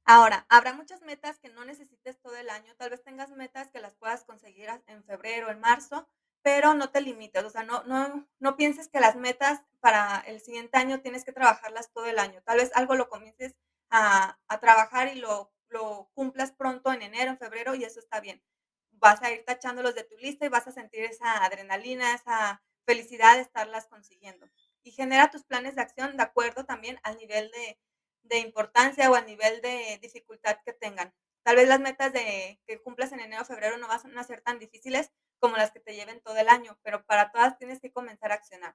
Ahora, 0.04 0.46
habrá 0.50 0.74
muchas 0.74 1.00
metas 1.00 1.38
que 1.38 1.48
no 1.48 1.64
necesites 1.64 2.20
todo 2.20 2.36
el 2.36 2.50
año, 2.50 2.74
tal 2.76 2.90
vez 2.90 3.02
tengas 3.02 3.30
metas 3.30 3.70
que 3.70 3.80
las 3.80 3.94
puedas 3.96 4.24
conseguir 4.24 4.68
en 4.86 5.02
febrero, 5.04 5.50
en 5.50 5.60
marzo, 5.60 6.06
pero 6.42 6.74
no 6.74 6.90
te 6.90 7.00
limites, 7.00 7.42
o 7.42 7.48
sea, 7.48 7.62
no, 7.62 7.82
no, 7.84 8.28
no 8.38 8.56
pienses 8.56 8.88
que 8.88 9.00
las 9.00 9.16
metas 9.16 9.62
para 9.80 10.22
el 10.26 10.42
siguiente 10.42 10.76
año 10.76 11.00
tienes 11.00 11.24
que 11.24 11.32
trabajarlas 11.32 11.90
todo 11.90 12.04
el 12.04 12.18
año, 12.18 12.42
tal 12.42 12.58
vez 12.58 12.70
algo 12.74 12.96
lo 12.96 13.08
comiences 13.08 13.56
a, 13.94 14.60
trabajar 14.60 15.08
y 15.08 15.20
lo, 15.20 15.52
lo 15.68 16.10
cumplas 16.14 16.52
pronto 16.52 16.92
en 16.92 17.02
enero, 17.02 17.30
en 17.30 17.38
febrero 17.38 17.74
y 17.74 17.84
eso 17.84 18.00
está 18.00 18.20
bien 18.20 18.42
vas 19.04 19.22
a 19.22 19.30
ir 19.30 19.44
tachándolos 19.44 19.94
de 19.94 20.04
tu 20.04 20.16
lista 20.16 20.46
y 20.46 20.48
vas 20.48 20.66
a 20.66 20.72
sentir 20.72 21.04
esa 21.04 21.44
adrenalina, 21.44 22.14
esa 22.14 22.62
felicidad 22.86 23.34
de 23.34 23.42
estarlas 23.42 23.86
consiguiendo. 23.86 24.48
Y 24.82 24.92
genera 24.92 25.30
tus 25.30 25.44
planes 25.44 25.74
de 25.74 25.82
acción 25.82 26.16
de 26.16 26.22
acuerdo 26.22 26.64
también 26.64 26.98
al 27.02 27.18
nivel 27.18 27.50
de, 27.50 27.78
de 28.22 28.38
importancia 28.38 29.10
o 29.10 29.14
al 29.14 29.26
nivel 29.26 29.60
de 29.60 29.98
dificultad 30.00 30.56
que 30.64 30.72
tengan. 30.72 31.14
Tal 31.42 31.56
vez 31.56 31.68
las 31.68 31.80
metas 31.80 32.12
de 32.14 32.60
que 32.66 32.80
cumplas 32.82 33.12
en 33.12 33.20
enero 33.20 33.42
o 33.42 33.44
febrero 33.44 33.76
no 33.76 33.88
van 33.88 34.18
a 34.18 34.24
ser 34.24 34.40
tan 34.40 34.58
difíciles 34.58 35.10
como 35.38 35.56
las 35.58 35.70
que 35.70 35.80
te 35.80 35.94
lleven 35.94 36.22
todo 36.22 36.38
el 36.38 36.48
año, 36.48 36.78
pero 36.82 37.04
para 37.04 37.30
todas 37.30 37.58
tienes 37.58 37.80
que 37.80 37.92
comenzar 37.92 38.32
a 38.32 38.36
accionar. 38.36 38.74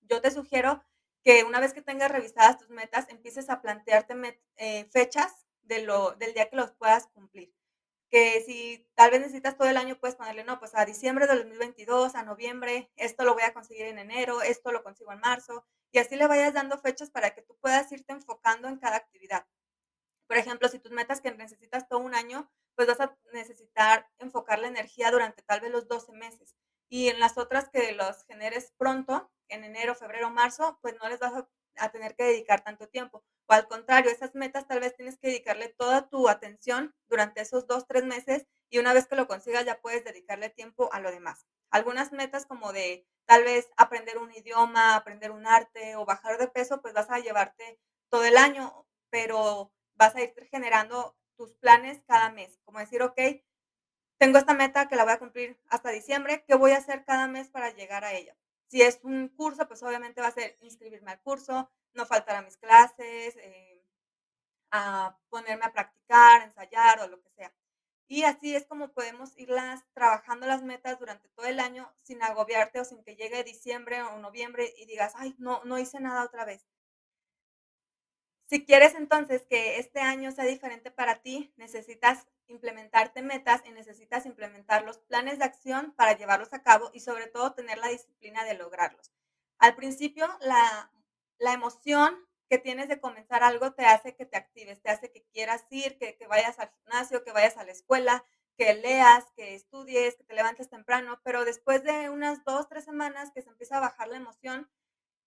Yo 0.00 0.22
te 0.22 0.30
sugiero 0.30 0.82
que 1.22 1.44
una 1.44 1.60
vez 1.60 1.72
que 1.72 1.82
tengas 1.82 2.10
revisadas 2.10 2.58
tus 2.58 2.70
metas, 2.70 3.08
empieces 3.08 3.50
a 3.50 3.60
plantearte 3.62 4.40
eh, 4.56 4.84
fechas 4.92 5.46
de 5.62 5.86
del 6.18 6.34
día 6.34 6.50
que 6.50 6.56
los 6.56 6.72
puedas 6.72 7.06
cumplir 7.08 7.52
que 8.12 8.42
si 8.44 8.86
tal 8.94 9.10
vez 9.10 9.20
necesitas 9.20 9.56
todo 9.56 9.68
el 9.68 9.78
año, 9.78 9.98
puedes 9.98 10.16
ponerle, 10.16 10.44
no, 10.44 10.58
pues 10.58 10.74
a 10.74 10.84
diciembre 10.84 11.26
del 11.26 11.38
2022, 11.38 12.14
a 12.14 12.22
noviembre, 12.22 12.92
esto 12.96 13.24
lo 13.24 13.32
voy 13.32 13.42
a 13.42 13.54
conseguir 13.54 13.86
en 13.86 13.98
enero, 13.98 14.42
esto 14.42 14.70
lo 14.70 14.82
consigo 14.82 15.12
en 15.12 15.20
marzo, 15.20 15.64
y 15.90 15.98
así 15.98 16.16
le 16.16 16.26
vayas 16.26 16.52
dando 16.52 16.76
fechas 16.76 17.08
para 17.08 17.34
que 17.34 17.40
tú 17.40 17.56
puedas 17.58 17.90
irte 17.90 18.12
enfocando 18.12 18.68
en 18.68 18.76
cada 18.76 18.96
actividad. 18.96 19.46
Por 20.26 20.36
ejemplo, 20.36 20.68
si 20.68 20.78
tus 20.78 20.92
metas 20.92 21.22
que 21.22 21.30
necesitas 21.32 21.88
todo 21.88 22.00
un 22.00 22.14
año, 22.14 22.50
pues 22.74 22.86
vas 22.86 23.00
a 23.00 23.16
necesitar 23.32 24.06
enfocar 24.18 24.58
la 24.58 24.68
energía 24.68 25.10
durante 25.10 25.40
tal 25.42 25.62
vez 25.62 25.70
los 25.70 25.88
12 25.88 26.12
meses. 26.12 26.54
Y 26.92 27.08
en 27.08 27.18
las 27.18 27.38
otras 27.38 27.68
que 27.70 27.92
los 27.92 28.24
generes 28.24 28.72
pronto, 28.76 29.30
en 29.48 29.64
enero, 29.64 29.94
febrero, 29.94 30.30
marzo, 30.30 30.78
pues 30.82 30.94
no 31.02 31.08
les 31.08 31.18
vas 31.20 31.34
a 31.34 31.48
a 31.76 31.88
tener 31.90 32.14
que 32.14 32.24
dedicar 32.24 32.62
tanto 32.62 32.86
tiempo. 32.88 33.24
O 33.48 33.52
al 33.54 33.66
contrario, 33.66 34.10
esas 34.10 34.34
metas 34.34 34.66
tal 34.66 34.80
vez 34.80 34.94
tienes 34.94 35.18
que 35.18 35.28
dedicarle 35.28 35.68
toda 35.70 36.08
tu 36.08 36.28
atención 36.28 36.94
durante 37.08 37.40
esos 37.40 37.66
dos, 37.66 37.86
tres 37.86 38.04
meses 38.04 38.46
y 38.68 38.78
una 38.78 38.92
vez 38.92 39.06
que 39.06 39.16
lo 39.16 39.26
consigas 39.26 39.64
ya 39.64 39.80
puedes 39.80 40.04
dedicarle 40.04 40.50
tiempo 40.50 40.90
a 40.92 41.00
lo 41.00 41.10
demás. 41.10 41.46
Algunas 41.70 42.12
metas 42.12 42.46
como 42.46 42.72
de 42.72 43.06
tal 43.24 43.44
vez 43.44 43.70
aprender 43.76 44.18
un 44.18 44.30
idioma, 44.32 44.96
aprender 44.96 45.30
un 45.30 45.46
arte 45.46 45.96
o 45.96 46.04
bajar 46.04 46.38
de 46.38 46.48
peso, 46.48 46.82
pues 46.82 46.94
vas 46.94 47.10
a 47.10 47.20
llevarte 47.20 47.78
todo 48.10 48.24
el 48.24 48.36
año, 48.36 48.86
pero 49.10 49.72
vas 49.94 50.14
a 50.14 50.22
ir 50.22 50.34
generando 50.50 51.16
tus 51.36 51.54
planes 51.54 52.02
cada 52.06 52.30
mes. 52.30 52.58
Como 52.64 52.78
decir, 52.80 53.02
ok, 53.02 53.18
tengo 54.22 54.38
esta 54.38 54.54
meta 54.54 54.86
que 54.86 54.94
la 54.94 55.02
voy 55.02 55.14
a 55.14 55.18
cumplir 55.18 55.58
hasta 55.68 55.90
diciembre, 55.90 56.44
¿qué 56.46 56.54
voy 56.54 56.70
a 56.70 56.76
hacer 56.76 57.04
cada 57.04 57.26
mes 57.26 57.48
para 57.48 57.70
llegar 57.70 58.04
a 58.04 58.12
ella? 58.12 58.36
Si 58.68 58.80
es 58.80 59.00
un 59.02 59.26
curso, 59.26 59.66
pues 59.66 59.82
obviamente 59.82 60.20
va 60.20 60.28
a 60.28 60.30
ser 60.30 60.56
inscribirme 60.60 61.10
al 61.10 61.20
curso, 61.22 61.68
no 61.94 62.06
faltar 62.06 62.36
a 62.36 62.42
mis 62.42 62.56
clases, 62.56 63.34
eh, 63.36 63.84
a 64.70 65.18
ponerme 65.28 65.64
a 65.64 65.72
practicar, 65.72 66.42
ensayar 66.42 67.00
o 67.00 67.08
lo 67.08 67.20
que 67.20 67.30
sea. 67.30 67.52
Y 68.06 68.22
así 68.22 68.54
es 68.54 68.64
como 68.64 68.92
podemos 68.92 69.36
irlas 69.36 69.82
trabajando 69.92 70.46
las 70.46 70.62
metas 70.62 71.00
durante 71.00 71.28
todo 71.30 71.46
el 71.46 71.58
año 71.58 71.92
sin 72.02 72.22
agobiarte 72.22 72.78
o 72.78 72.84
sin 72.84 73.02
que 73.02 73.16
llegue 73.16 73.42
diciembre 73.42 74.02
o 74.02 74.20
noviembre 74.20 74.72
y 74.76 74.86
digas, 74.86 75.14
ay, 75.16 75.34
no, 75.38 75.64
no 75.64 75.80
hice 75.80 75.98
nada 75.98 76.22
otra 76.22 76.44
vez. 76.44 76.64
Si 78.52 78.66
quieres 78.66 78.94
entonces 78.94 79.46
que 79.48 79.78
este 79.78 80.00
año 80.00 80.30
sea 80.30 80.44
diferente 80.44 80.90
para 80.90 81.22
ti, 81.22 81.54
necesitas 81.56 82.26
implementarte 82.48 83.22
metas 83.22 83.62
y 83.64 83.70
necesitas 83.70 84.26
implementar 84.26 84.84
los 84.84 84.98
planes 84.98 85.38
de 85.38 85.46
acción 85.46 85.94
para 85.96 86.18
llevarlos 86.18 86.52
a 86.52 86.62
cabo 86.62 86.90
y 86.92 87.00
sobre 87.00 87.28
todo 87.28 87.54
tener 87.54 87.78
la 87.78 87.88
disciplina 87.88 88.44
de 88.44 88.52
lograrlos. 88.52 89.10
Al 89.56 89.74
principio, 89.74 90.28
la, 90.42 90.92
la 91.38 91.54
emoción 91.54 92.28
que 92.50 92.58
tienes 92.58 92.90
de 92.90 93.00
comenzar 93.00 93.42
algo 93.42 93.72
te 93.72 93.86
hace 93.86 94.14
que 94.16 94.26
te 94.26 94.36
actives, 94.36 94.82
te 94.82 94.90
hace 94.90 95.10
que 95.10 95.24
quieras 95.32 95.64
ir, 95.70 95.96
que, 95.96 96.14
vayas 96.28 96.58
al 96.58 96.70
gimnasio, 96.72 97.24
que 97.24 97.32
vayas 97.32 97.56
a 97.56 97.64
la 97.64 97.72
escuela, 97.72 98.22
que 98.58 98.74
leas, 98.74 99.24
que 99.34 99.54
estudies, 99.54 100.16
que 100.16 100.24
te 100.24 100.34
levantes 100.34 100.68
temprano, 100.68 101.22
pero 101.24 101.46
después 101.46 101.84
de 101.84 102.10
unas 102.10 102.44
dos, 102.44 102.68
tres 102.68 102.84
semanas 102.84 103.30
que 103.34 103.40
se 103.40 103.48
empieza 103.48 103.78
a 103.78 103.80
bajar 103.80 104.08
la 104.08 104.18
emoción, 104.18 104.68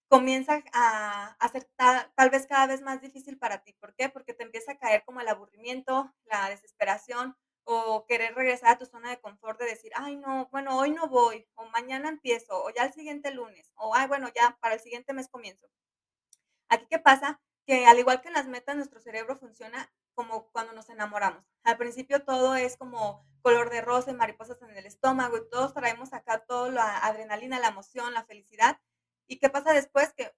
comienza 0.07 0.63
a, 0.73 1.35
a 1.39 1.49
ser 1.49 1.65
tal, 1.75 2.11
tal, 2.15 2.29
vez 2.29 2.47
cada 2.47 2.67
vez 2.67 2.81
más 2.81 3.01
difícil 3.01 3.37
para 3.37 3.63
ti. 3.63 3.73
¿Por 3.73 3.95
qué? 3.95 4.09
Porque 4.09 4.33
te 4.33 4.43
empieza 4.43 4.73
a 4.73 4.77
caer 4.77 5.03
como 5.05 5.21
el 5.21 5.27
aburrimiento, 5.27 6.13
la 6.25 6.49
desesperación 6.49 7.35
o 7.65 8.05
querer 8.05 8.35
regresar 8.35 8.69
a 8.69 8.77
tu 8.77 8.85
zona 8.85 9.09
de 9.09 9.19
confort 9.19 9.59
de 9.59 9.65
decir, 9.65 9.91
ay, 9.95 10.15
no, 10.17 10.47
bueno, 10.51 10.77
hoy 10.77 10.91
no 10.91 11.07
voy, 11.07 11.47
o 11.55 11.65
mañana 11.65 12.09
empiezo, 12.09 12.63
o 12.63 12.69
ya 12.69 12.83
el 12.83 12.93
siguiente 12.93 13.31
lunes, 13.31 13.71
o 13.75 13.95
ay, 13.95 14.07
bueno, 14.07 14.29
ya 14.35 14.57
para 14.61 14.75
el 14.75 14.79
siguiente 14.79 15.13
mes 15.13 15.27
comienzo. 15.29 15.67
Aquí, 16.69 16.85
¿qué 16.89 16.99
pasa? 16.99 17.41
Que 17.65 17.87
al 17.87 17.97
igual 17.97 18.21
que 18.21 18.27
en 18.27 18.35
las 18.35 18.47
metas, 18.47 18.75
nuestro 18.75 18.99
cerebro 19.01 19.35
funciona 19.35 19.91
como 20.13 20.49
cuando 20.51 20.73
nos 20.73 20.89
enamoramos. 20.89 21.43
Al 21.63 21.77
principio 21.77 22.23
todo 22.23 22.55
es 22.55 22.77
como 22.77 23.25
color 23.41 23.69
de 23.69 23.81
rosa 23.81 24.11
y 24.11 24.13
mariposas 24.13 24.61
en 24.61 24.75
el 24.77 24.85
estómago 24.85 25.37
y 25.37 25.49
todos 25.49 25.73
traemos 25.73 26.13
acá 26.13 26.45
toda 26.45 26.69
la 26.71 26.97
adrenalina, 26.99 27.59
la 27.59 27.69
emoción, 27.69 28.13
la 28.13 28.23
felicidad 28.25 28.79
¿Y 29.27 29.39
qué 29.39 29.49
pasa 29.49 29.73
después? 29.73 30.13
Que 30.13 30.33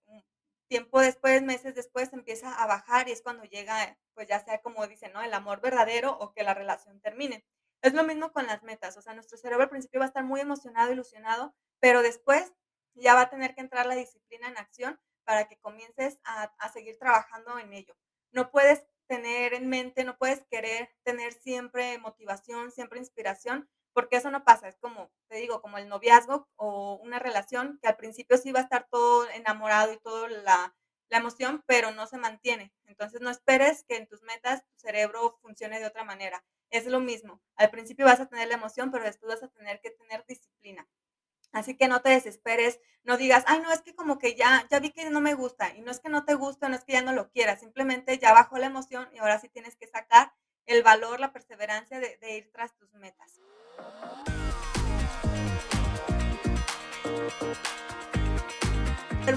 tiempo 0.68 1.00
después, 1.00 1.42
meses 1.44 1.76
después, 1.76 2.12
empieza 2.14 2.54
a 2.62 2.68
bajar 2.68 3.08
y 3.08 3.12
es 3.12 3.22
cuando 3.22 3.44
llega, 3.46 3.98
pues 4.14 4.28
ya 4.28 4.44
sea 4.44 4.62
como 4.62 4.86
dicen, 4.88 5.14
¿no? 5.14 5.22
El 5.22 5.34
amor 5.34 5.62
verdadero 5.62 6.18
o 6.20 6.34
que 6.34 6.44
la 6.44 6.54
relación 6.54 7.00
termine. 7.02 7.46
Es 7.82 7.94
lo 7.94 8.04
mismo 8.04 8.32
con 8.34 8.48
las 8.48 8.64
metas, 8.64 8.98
o 8.98 9.02
sea, 9.02 9.14
nuestro 9.14 9.38
cerebro 9.38 9.64
al 9.64 9.70
principio 9.70 10.00
va 10.00 10.06
a 10.06 10.10
estar 10.10 10.24
muy 10.24 10.42
emocionado, 10.42 10.92
ilusionado, 10.92 11.54
pero 11.80 12.02
después 12.02 12.54
ya 12.96 13.14
va 13.14 13.22
a 13.22 13.30
tener 13.30 13.54
que 13.56 13.62
entrar 13.62 13.86
la 13.86 13.96
disciplina 13.96 14.48
en 14.48 14.58
acción 14.58 15.00
para 15.24 15.48
que 15.48 15.58
comiences 15.58 16.20
a, 16.24 16.52
a 16.58 16.70
seguir 16.74 16.98
trabajando 16.98 17.60
en 17.60 17.74
ello. 17.74 17.96
No 18.32 18.50
puedes 18.52 18.84
tener 19.08 19.54
en 19.54 19.70
mente, 19.70 20.04
no 20.04 20.18
puedes 20.18 20.44
querer 20.50 20.90
tener 21.04 21.34
siempre 21.34 21.98
motivación, 22.00 22.72
siempre 22.72 23.00
inspiración, 23.00 23.70
porque 23.98 24.18
eso 24.18 24.30
no 24.30 24.44
pasa, 24.44 24.68
es 24.68 24.78
como, 24.78 25.10
te 25.28 25.38
digo, 25.38 25.60
como 25.60 25.80
el 25.80 25.90
noviazgo 25.90 26.48
o 26.56 27.00
una 27.02 27.18
relación 27.18 27.80
que 27.82 27.88
al 27.88 27.96
principio 27.98 28.38
sí 28.38 28.52
va 28.52 28.60
a 28.60 28.64
estar 28.64 28.88
todo 28.92 29.28
enamorado 29.32 29.92
y 29.92 29.98
toda 29.98 30.30
la, 30.30 30.76
la 31.10 31.18
emoción, 31.18 31.64
pero 31.66 31.90
no 31.92 32.06
se 32.06 32.20
mantiene. 32.20 32.72
Entonces 32.86 33.22
no 33.22 33.32
esperes 33.32 33.84
que 33.88 33.96
en 33.98 34.06
tus 34.08 34.22
metas 34.22 34.62
tu 34.68 34.78
cerebro 34.78 35.40
funcione 35.42 35.80
de 35.80 35.88
otra 35.88 36.04
manera. 36.04 36.46
Es 36.70 36.86
lo 36.86 37.00
mismo. 37.00 37.42
Al 37.56 37.72
principio 37.72 38.06
vas 38.06 38.20
a 38.20 38.28
tener 38.28 38.48
la 38.50 38.54
emoción, 38.54 38.92
pero 38.92 39.04
después 39.04 39.34
vas 39.34 39.42
a 39.50 39.52
tener 39.52 39.82
que 39.82 39.90
tener 39.90 40.24
disciplina. 40.28 40.88
Así 41.54 41.76
que 41.76 41.88
no 41.88 42.02
te 42.02 42.10
desesperes, 42.10 42.80
no 43.04 43.18
digas, 43.18 43.44
ay, 43.48 43.60
no, 43.62 43.72
es 43.72 43.82
que 43.82 43.96
como 43.96 44.20
que 44.20 44.36
ya, 44.36 44.68
ya 44.70 44.80
vi 44.80 44.92
que 44.92 45.10
no 45.10 45.22
me 45.22 45.34
gusta, 45.34 45.76
y 45.76 45.82
no 45.82 45.92
es 45.92 46.00
que 46.00 46.10
no 46.10 46.26
te 46.26 46.36
gusta, 46.36 46.70
no 46.70 46.76
es 46.76 46.84
que 46.84 46.94
ya 46.94 47.02
no 47.02 47.14
lo 47.14 47.30
quieras, 47.32 47.62
simplemente 47.62 48.18
ya 48.20 48.34
bajó 48.34 48.58
la 48.58 48.68
emoción 48.68 49.10
y 49.14 49.18
ahora 49.20 49.40
sí 49.40 49.50
tienes 49.50 49.76
que 49.76 49.88
sacar 49.88 50.27
el 50.68 50.84
valor, 50.84 51.20
la 51.20 51.32
perseverancia 51.32 52.00
de, 52.00 52.38
ir 52.38 52.52
tras 52.52 52.76
tus 52.76 52.94
metas. 52.94 53.40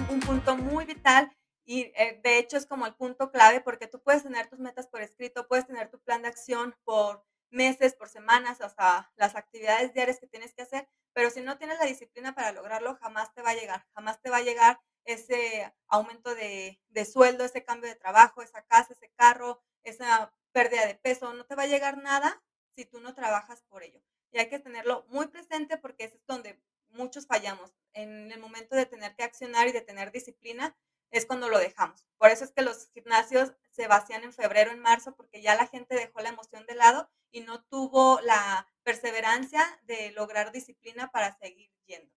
Un 0.09 0.21
punto 0.21 0.57
muy 0.57 0.85
vital 0.85 1.37
y 1.65 1.93
eh, 1.97 2.21
de 2.23 2.39
hecho 2.39 2.57
es 2.57 2.67
como 2.67 2.87
el 2.87 2.95
punto 2.95 3.31
clave 3.31 3.61
porque 3.61 3.87
tú 3.87 4.01
puedes 4.03 4.23
tener 4.23 4.49
tus 4.49 4.59
metas 4.59 4.87
por 4.87 5.01
escrito, 5.01 5.49
puedes 5.49 5.67
tener 5.67 5.89
tu 5.89 6.01
plan 6.01 6.23
de 6.23 6.29
acción 6.29 6.77
por 6.85 7.25
meses, 7.51 7.95
por 7.95 8.09
semanas, 8.09 8.61
hasta 8.61 9.13
las 9.17 9.35
actividades 9.35 9.93
diarias 9.93 10.21
que 10.21 10.29
tienes 10.29 10.55
que 10.55 10.63
hacer, 10.63 10.89
pero 11.13 11.31
si 11.31 11.41
no 11.41 11.59
tienes 11.59 11.79
la 11.79 11.87
disciplina 11.87 12.35
para 12.35 12.53
lograrlo, 12.53 12.97
jamás 12.97 13.33
te 13.35 13.43
va 13.43 13.51
a 13.51 13.55
llegar, 13.55 13.85
jamás 13.95 14.21
te 14.21 14.31
va 14.31 14.39
a 14.39 14.43
llegar 14.43 14.81
ese 15.05 15.73
aumento 15.89 16.35
de 16.35 16.79
sueldo, 17.11 17.45
ese 17.45 17.65
cambio 17.65 17.89
de 17.89 17.97
trabajo, 17.97 18.43
esa 18.43 18.63
casa, 18.63 18.93
ese 18.93 19.11
carro, 19.17 19.61
esa 19.83 20.33
pérdida 20.53 20.87
de 20.87 20.95
peso, 20.95 21.33
no 21.35 21.45
te 21.47 21.55
va 21.55 21.65
a 21.65 21.67
llegar 21.67 21.99
nada 21.99 22.43
si 22.75 22.85
tú 22.85 23.01
no 23.01 23.15
trabajas 23.15 23.63
por 23.69 23.83
ello. 23.83 24.01
Y 24.33 24.39
hay 24.39 24.49
que 24.49 24.59
tenerlo 24.59 25.05
muy 25.09 25.27
presente 25.29 25.77
porque 25.77 26.05
es 26.05 26.27
donde 26.27 26.61
muchos 26.89 27.27
fallamos. 27.27 27.73
En 27.93 28.31
el 28.31 28.41
momento 28.41 28.77
de 28.77 28.87
tener 28.87 29.15
que 29.17 29.25
accionar 29.25 29.67
y 29.69 29.73
de 29.73 29.81
tener 29.81 30.13
disciplina, 30.13 30.77
es 31.11 31.27
cuando 31.27 31.49
lo 31.49 31.59
dejamos. 31.59 32.07
Por 32.19 32.31
eso 32.31 32.45
es 32.45 32.53
que 32.53 32.63
los 32.63 32.89
gimnasios 32.93 33.53
se 33.71 33.89
vacían 33.89 34.23
en 34.23 34.33
febrero, 34.33 34.71
en 34.71 34.81
marzo, 34.81 35.15
porque 35.17 35.43
ya 35.43 35.55
la 35.57 35.67
gente 35.67 35.95
dejó 35.95 36.21
la 36.21 36.29
emoción 36.29 36.65
de 36.67 36.75
lado 36.75 37.11
y 37.33 37.41
no 37.41 37.65
tuvo 37.65 38.21
la 38.21 38.69
perseverancia 38.83 39.63
de 39.83 40.13
lograr 40.13 40.53
disciplina 40.53 41.11
para 41.11 41.37
seguir 41.37 41.71
yendo. 41.87 42.13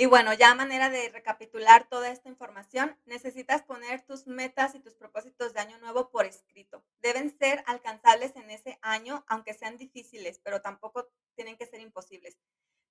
Y 0.00 0.06
bueno, 0.06 0.32
ya 0.32 0.54
manera 0.54 0.90
de 0.90 1.08
recapitular 1.08 1.88
toda 1.88 2.10
esta 2.10 2.28
información, 2.28 2.96
necesitas 3.04 3.64
poner 3.64 4.02
tus 4.02 4.28
metas 4.28 4.76
y 4.76 4.78
tus 4.78 4.94
propósitos 4.94 5.52
de 5.52 5.58
año 5.58 5.76
nuevo 5.78 6.08
por 6.10 6.24
escrito. 6.24 6.84
Deben 7.00 7.36
ser 7.36 7.64
alcanzables 7.66 8.36
en 8.36 8.48
ese 8.48 8.78
año, 8.80 9.24
aunque 9.26 9.54
sean 9.54 9.76
difíciles, 9.76 10.40
pero 10.44 10.62
tampoco 10.62 11.08
tienen 11.34 11.56
que 11.56 11.66
ser 11.66 11.80
imposibles. 11.80 12.38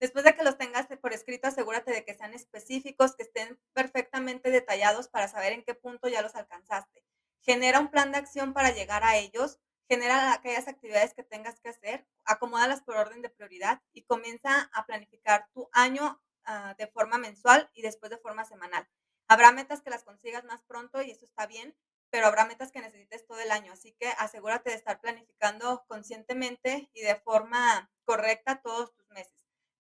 Después 0.02 0.26
de 0.26 0.36
que 0.36 0.44
los 0.44 0.58
tengas 0.58 0.88
por 1.02 1.14
escrito, 1.14 1.48
asegúrate 1.48 1.92
de 1.94 2.04
que 2.04 2.14
sean 2.14 2.34
específicos, 2.34 3.16
que 3.16 3.24
estén 3.24 3.58
perfectamente 3.72 4.52
detallados 4.52 5.08
para 5.08 5.30
saber 5.30 5.54
en 5.54 5.64
qué 5.64 5.76
punto 5.76 6.10
ya 6.10 6.22
los 6.22 6.36
alcanzaste. 6.36 7.06
Genera 7.40 7.80
un 7.80 7.90
plan 7.90 8.12
de 8.12 8.18
acción 8.18 8.52
para 8.52 8.72
llegar 8.72 9.06
a 9.06 9.16
ellos, 9.16 9.60
genera 9.88 10.34
aquellas 10.34 10.68
actividades 10.68 11.14
que 11.14 11.24
tengas 11.24 11.62
que 11.62 11.70
hacer, 11.70 12.06
acomódalas 12.26 12.82
por 12.82 12.98
orden 12.98 13.22
de 13.22 13.30
prioridad 13.30 13.82
y 13.94 14.04
comienza 14.04 14.70
a 14.74 14.86
planificar 14.86 15.48
tu 15.54 15.70
año 15.72 16.22
uh, 16.48 16.76
de 16.78 16.88
forma 16.88 17.18
mensual 17.18 17.70
y 17.74 17.82
después 17.82 18.10
de 18.10 18.18
forma 18.18 18.46
semanal. 18.46 18.88
Habrá 19.28 19.52
metas 19.52 19.82
que 19.82 19.90
las 19.90 20.04
consigas 20.04 20.44
más 20.46 20.64
pronto 20.64 21.02
y 21.02 21.12
eso 21.12 21.26
está 21.26 21.48
bien, 21.48 21.76
pero 22.10 22.28
habrá 22.28 22.46
metas 22.46 22.72
que 22.72 22.82
necesites 22.82 23.26
todo 23.26 23.40
el 23.40 23.52
año, 23.52 23.74
así 23.74 23.94
que 24.00 24.08
asegúrate 24.18 24.70
de 24.70 24.78
estar 24.78 25.02
planificando 25.02 25.86
conscientemente 25.88 26.90
y 26.94 27.02
de 27.02 27.16
forma 27.16 27.92
correcta 28.06 28.62
todos 28.62 28.94
tus 28.96 29.10
meses 29.10 29.38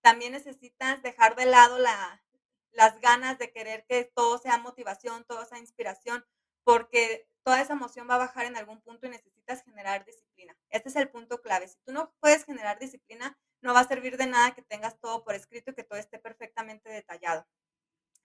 también 0.07 0.31
necesitas 0.31 1.01
dejar 1.01 1.35
de 1.35 1.45
lado 1.45 1.77
la, 1.79 2.23
las 2.71 3.01
ganas 3.01 3.37
de 3.39 3.51
querer 3.51 3.85
que 3.89 4.05
todo 4.05 4.37
sea 4.37 4.57
motivación, 4.57 5.25
todo 5.25 5.43
sea 5.43 5.59
inspiración, 5.59 6.25
porque 6.63 7.27
toda 7.43 7.61
esa 7.61 7.73
emoción 7.73 8.09
va 8.09 8.15
a 8.15 8.19
bajar 8.19 8.45
en 8.45 8.55
algún 8.55 8.79
punto 8.79 9.05
y 9.05 9.09
necesitas 9.09 9.63
generar 9.63 10.05
disciplina. 10.05 10.57
Este 10.69 10.87
es 10.87 10.95
el 10.95 11.09
punto 11.09 11.41
clave. 11.41 11.67
Si 11.67 11.77
tú 11.85 11.91
no 11.91 12.13
puedes 12.21 12.45
generar 12.45 12.79
disciplina, 12.79 13.37
no 13.61 13.73
va 13.73 13.81
a 13.81 13.87
servir 13.87 14.17
de 14.17 14.27
nada 14.27 14.53
que 14.53 14.61
tengas 14.61 14.99
todo 14.99 15.23
por 15.23 15.35
escrito 15.35 15.71
y 15.71 15.73
que 15.75 15.83
todo 15.83 15.99
esté 15.99 16.19
perfectamente 16.19 16.89
detallado. 16.89 17.45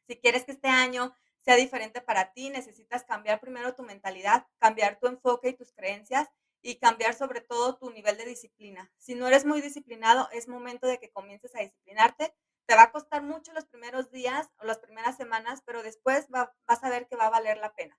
Si 0.07 0.17
quieres 0.19 0.45
que 0.45 0.53
este 0.53 0.69
año 0.69 1.15
sea 1.41 1.57
diferente 1.57 2.01
para 2.01 2.33
ti, 2.33 2.51
necesitas 2.51 3.05
cambiar 3.05 3.41
primero 3.41 3.75
tu 3.75 3.83
mentalidad, 3.83 4.47
cambiar 4.59 4.99
tu 4.99 5.07
enfoque 5.07 5.51
y 5.51 5.57
tus 5.57 5.73
creencias 5.73 6.29
y 6.63 6.77
cambiar 6.77 7.15
sobre 7.15 7.41
todo 7.41 7.77
tu 7.77 7.91
nivel 7.91 8.17
de 8.17 8.25
disciplina. 8.25 8.91
Si 8.97 9.15
no 9.15 9.27
eres 9.27 9.45
muy 9.45 9.61
disciplinado, 9.61 10.29
es 10.33 10.49
momento 10.49 10.87
de 10.87 10.99
que 10.99 11.11
comiences 11.11 11.55
a 11.57 11.61
disciplinarte. 11.61 12.35
Te 12.67 12.77
va 12.77 12.83
a 12.83 12.93
costar 12.93 13.23
mucho 13.23 13.53
los 13.53 13.67
primeros 13.67 14.11
días 14.13 14.49
o 14.59 14.65
las 14.65 14.79
primeras 14.79 15.17
semanas, 15.17 15.63
pero 15.67 15.83
después 15.83 16.29
vas 16.29 16.85
a 16.85 16.91
ver 16.91 17.09
que 17.09 17.17
va 17.17 17.27
a 17.27 17.31
valer 17.31 17.59
la 17.59 17.75
pena. 17.75 17.99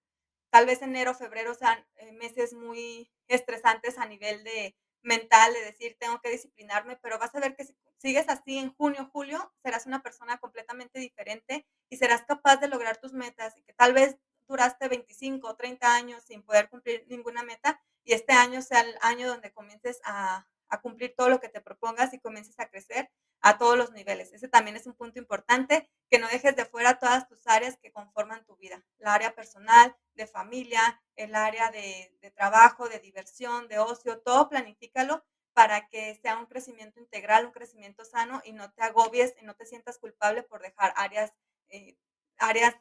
Tal 0.49 0.65
vez 0.65 0.81
enero, 0.81 1.13
febrero 1.13 1.53
sean 1.55 1.85
eh, 1.95 2.11
meses 2.13 2.53
muy 2.53 3.11
estresantes 3.27 3.97
a 3.97 4.05
nivel 4.05 4.43
de 4.43 4.77
mental, 5.03 5.53
de 5.53 5.65
decir, 5.65 5.97
tengo 5.99 6.19
que 6.21 6.29
disciplinarme, 6.29 6.97
pero 6.97 7.19
vas 7.19 7.33
a 7.35 7.39
ver 7.39 7.55
que 7.55 7.65
si 7.65 7.75
sigues 7.97 8.27
así 8.29 8.57
en 8.57 8.73
junio, 8.73 9.09
julio, 9.13 9.53
serás 9.63 9.85
una 9.85 10.01
persona 10.01 10.37
completamente 10.37 10.99
diferente 10.99 11.65
y 11.89 11.97
serás 11.97 12.23
capaz 12.25 12.57
de 12.57 12.67
lograr 12.67 12.97
tus 12.97 13.13
metas 13.13 13.55
y 13.57 13.61
que 13.63 13.73
tal 13.73 13.93
vez 13.93 14.17
duraste 14.47 14.87
25 14.87 15.47
o 15.47 15.55
30 15.55 15.93
años 15.93 16.23
sin 16.23 16.43
poder 16.43 16.69
cumplir 16.69 17.05
ninguna 17.07 17.43
meta 17.43 17.81
y 18.03 18.13
este 18.13 18.33
año 18.33 18.61
sea 18.61 18.81
el 18.81 18.95
año 19.01 19.27
donde 19.27 19.53
comiences 19.53 20.01
a, 20.03 20.45
a 20.73 20.81
cumplir 20.81 21.13
todo 21.15 21.29
lo 21.29 21.39
que 21.39 21.49
te 21.49 21.61
propongas 21.61 22.13
y 22.13 22.19
comiences 22.19 22.59
a 22.59 22.67
crecer 22.67 23.11
a 23.41 23.59
todos 23.59 23.77
los 23.77 23.91
niveles. 23.91 24.33
Ese 24.33 24.47
también 24.47 24.75
es 24.75 24.87
un 24.87 24.95
punto 24.95 25.19
importante, 25.19 25.87
que 26.09 26.17
no 26.17 26.27
dejes 26.27 26.55
de 26.55 26.65
fuera 26.65 26.97
todas 26.97 27.27
tus 27.27 27.45
áreas 27.45 27.77
que 27.77 27.91
conforman 27.91 28.43
tu 28.45 28.55
vida. 28.55 28.83
La 28.97 29.13
área 29.13 29.35
personal, 29.35 29.95
de 30.15 30.25
familia, 30.25 31.01
el 31.15 31.35
área 31.35 31.69
de, 31.69 32.11
trabajo, 32.35 32.89
de 32.89 32.99
diversión, 32.99 33.67
de 33.67 33.77
ocio, 33.77 34.19
todo 34.21 34.49
planifícalo 34.49 35.23
para 35.53 35.87
que 35.89 36.15
sea 36.15 36.37
un 36.37 36.47
crecimiento 36.47 36.99
integral, 36.99 37.45
un 37.45 37.51
crecimiento 37.51 38.03
sano 38.03 38.41
y 38.43 38.53
no 38.53 38.71
te 38.71 38.81
agobies 38.81 39.35
y 39.39 39.45
no 39.45 39.55
te 39.55 39.67
sientas 39.67 39.99
culpable 39.99 40.41
por 40.41 40.63
dejar 40.63 40.91
áreas, 40.95 41.33
eh, 41.69 41.95
áreas 42.37 42.75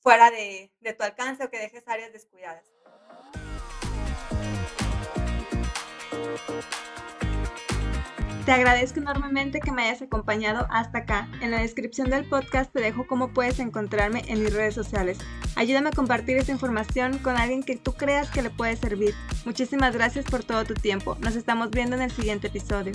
fuera 0.00 0.30
de 0.30 0.70
tu 0.98 1.02
alcance 1.02 1.44
o 1.44 1.50
que 1.50 1.58
dejes 1.58 1.88
áreas 1.88 2.12
descuidadas. 2.12 2.70
Te 8.44 8.50
agradezco 8.50 8.98
enormemente 8.98 9.60
que 9.60 9.70
me 9.70 9.82
hayas 9.82 10.02
acompañado 10.02 10.66
hasta 10.68 10.98
acá. 10.98 11.28
En 11.40 11.52
la 11.52 11.60
descripción 11.60 12.10
del 12.10 12.24
podcast 12.24 12.72
te 12.72 12.80
dejo 12.80 13.06
cómo 13.06 13.32
puedes 13.32 13.60
encontrarme 13.60 14.24
en 14.26 14.42
mis 14.42 14.52
redes 14.52 14.74
sociales. 14.74 15.18
Ayúdame 15.54 15.90
a 15.90 15.92
compartir 15.92 16.36
esta 16.36 16.50
información 16.50 17.18
con 17.18 17.36
alguien 17.36 17.62
que 17.62 17.76
tú 17.76 17.92
creas 17.92 18.30
que 18.30 18.42
le 18.42 18.50
puede 18.50 18.74
servir. 18.74 19.14
Muchísimas 19.44 19.94
gracias 19.94 20.24
por 20.24 20.42
todo 20.42 20.64
tu 20.64 20.74
tiempo. 20.74 21.16
Nos 21.20 21.36
estamos 21.36 21.70
viendo 21.70 21.94
en 21.94 22.02
el 22.02 22.10
siguiente 22.10 22.48
episodio. 22.48 22.94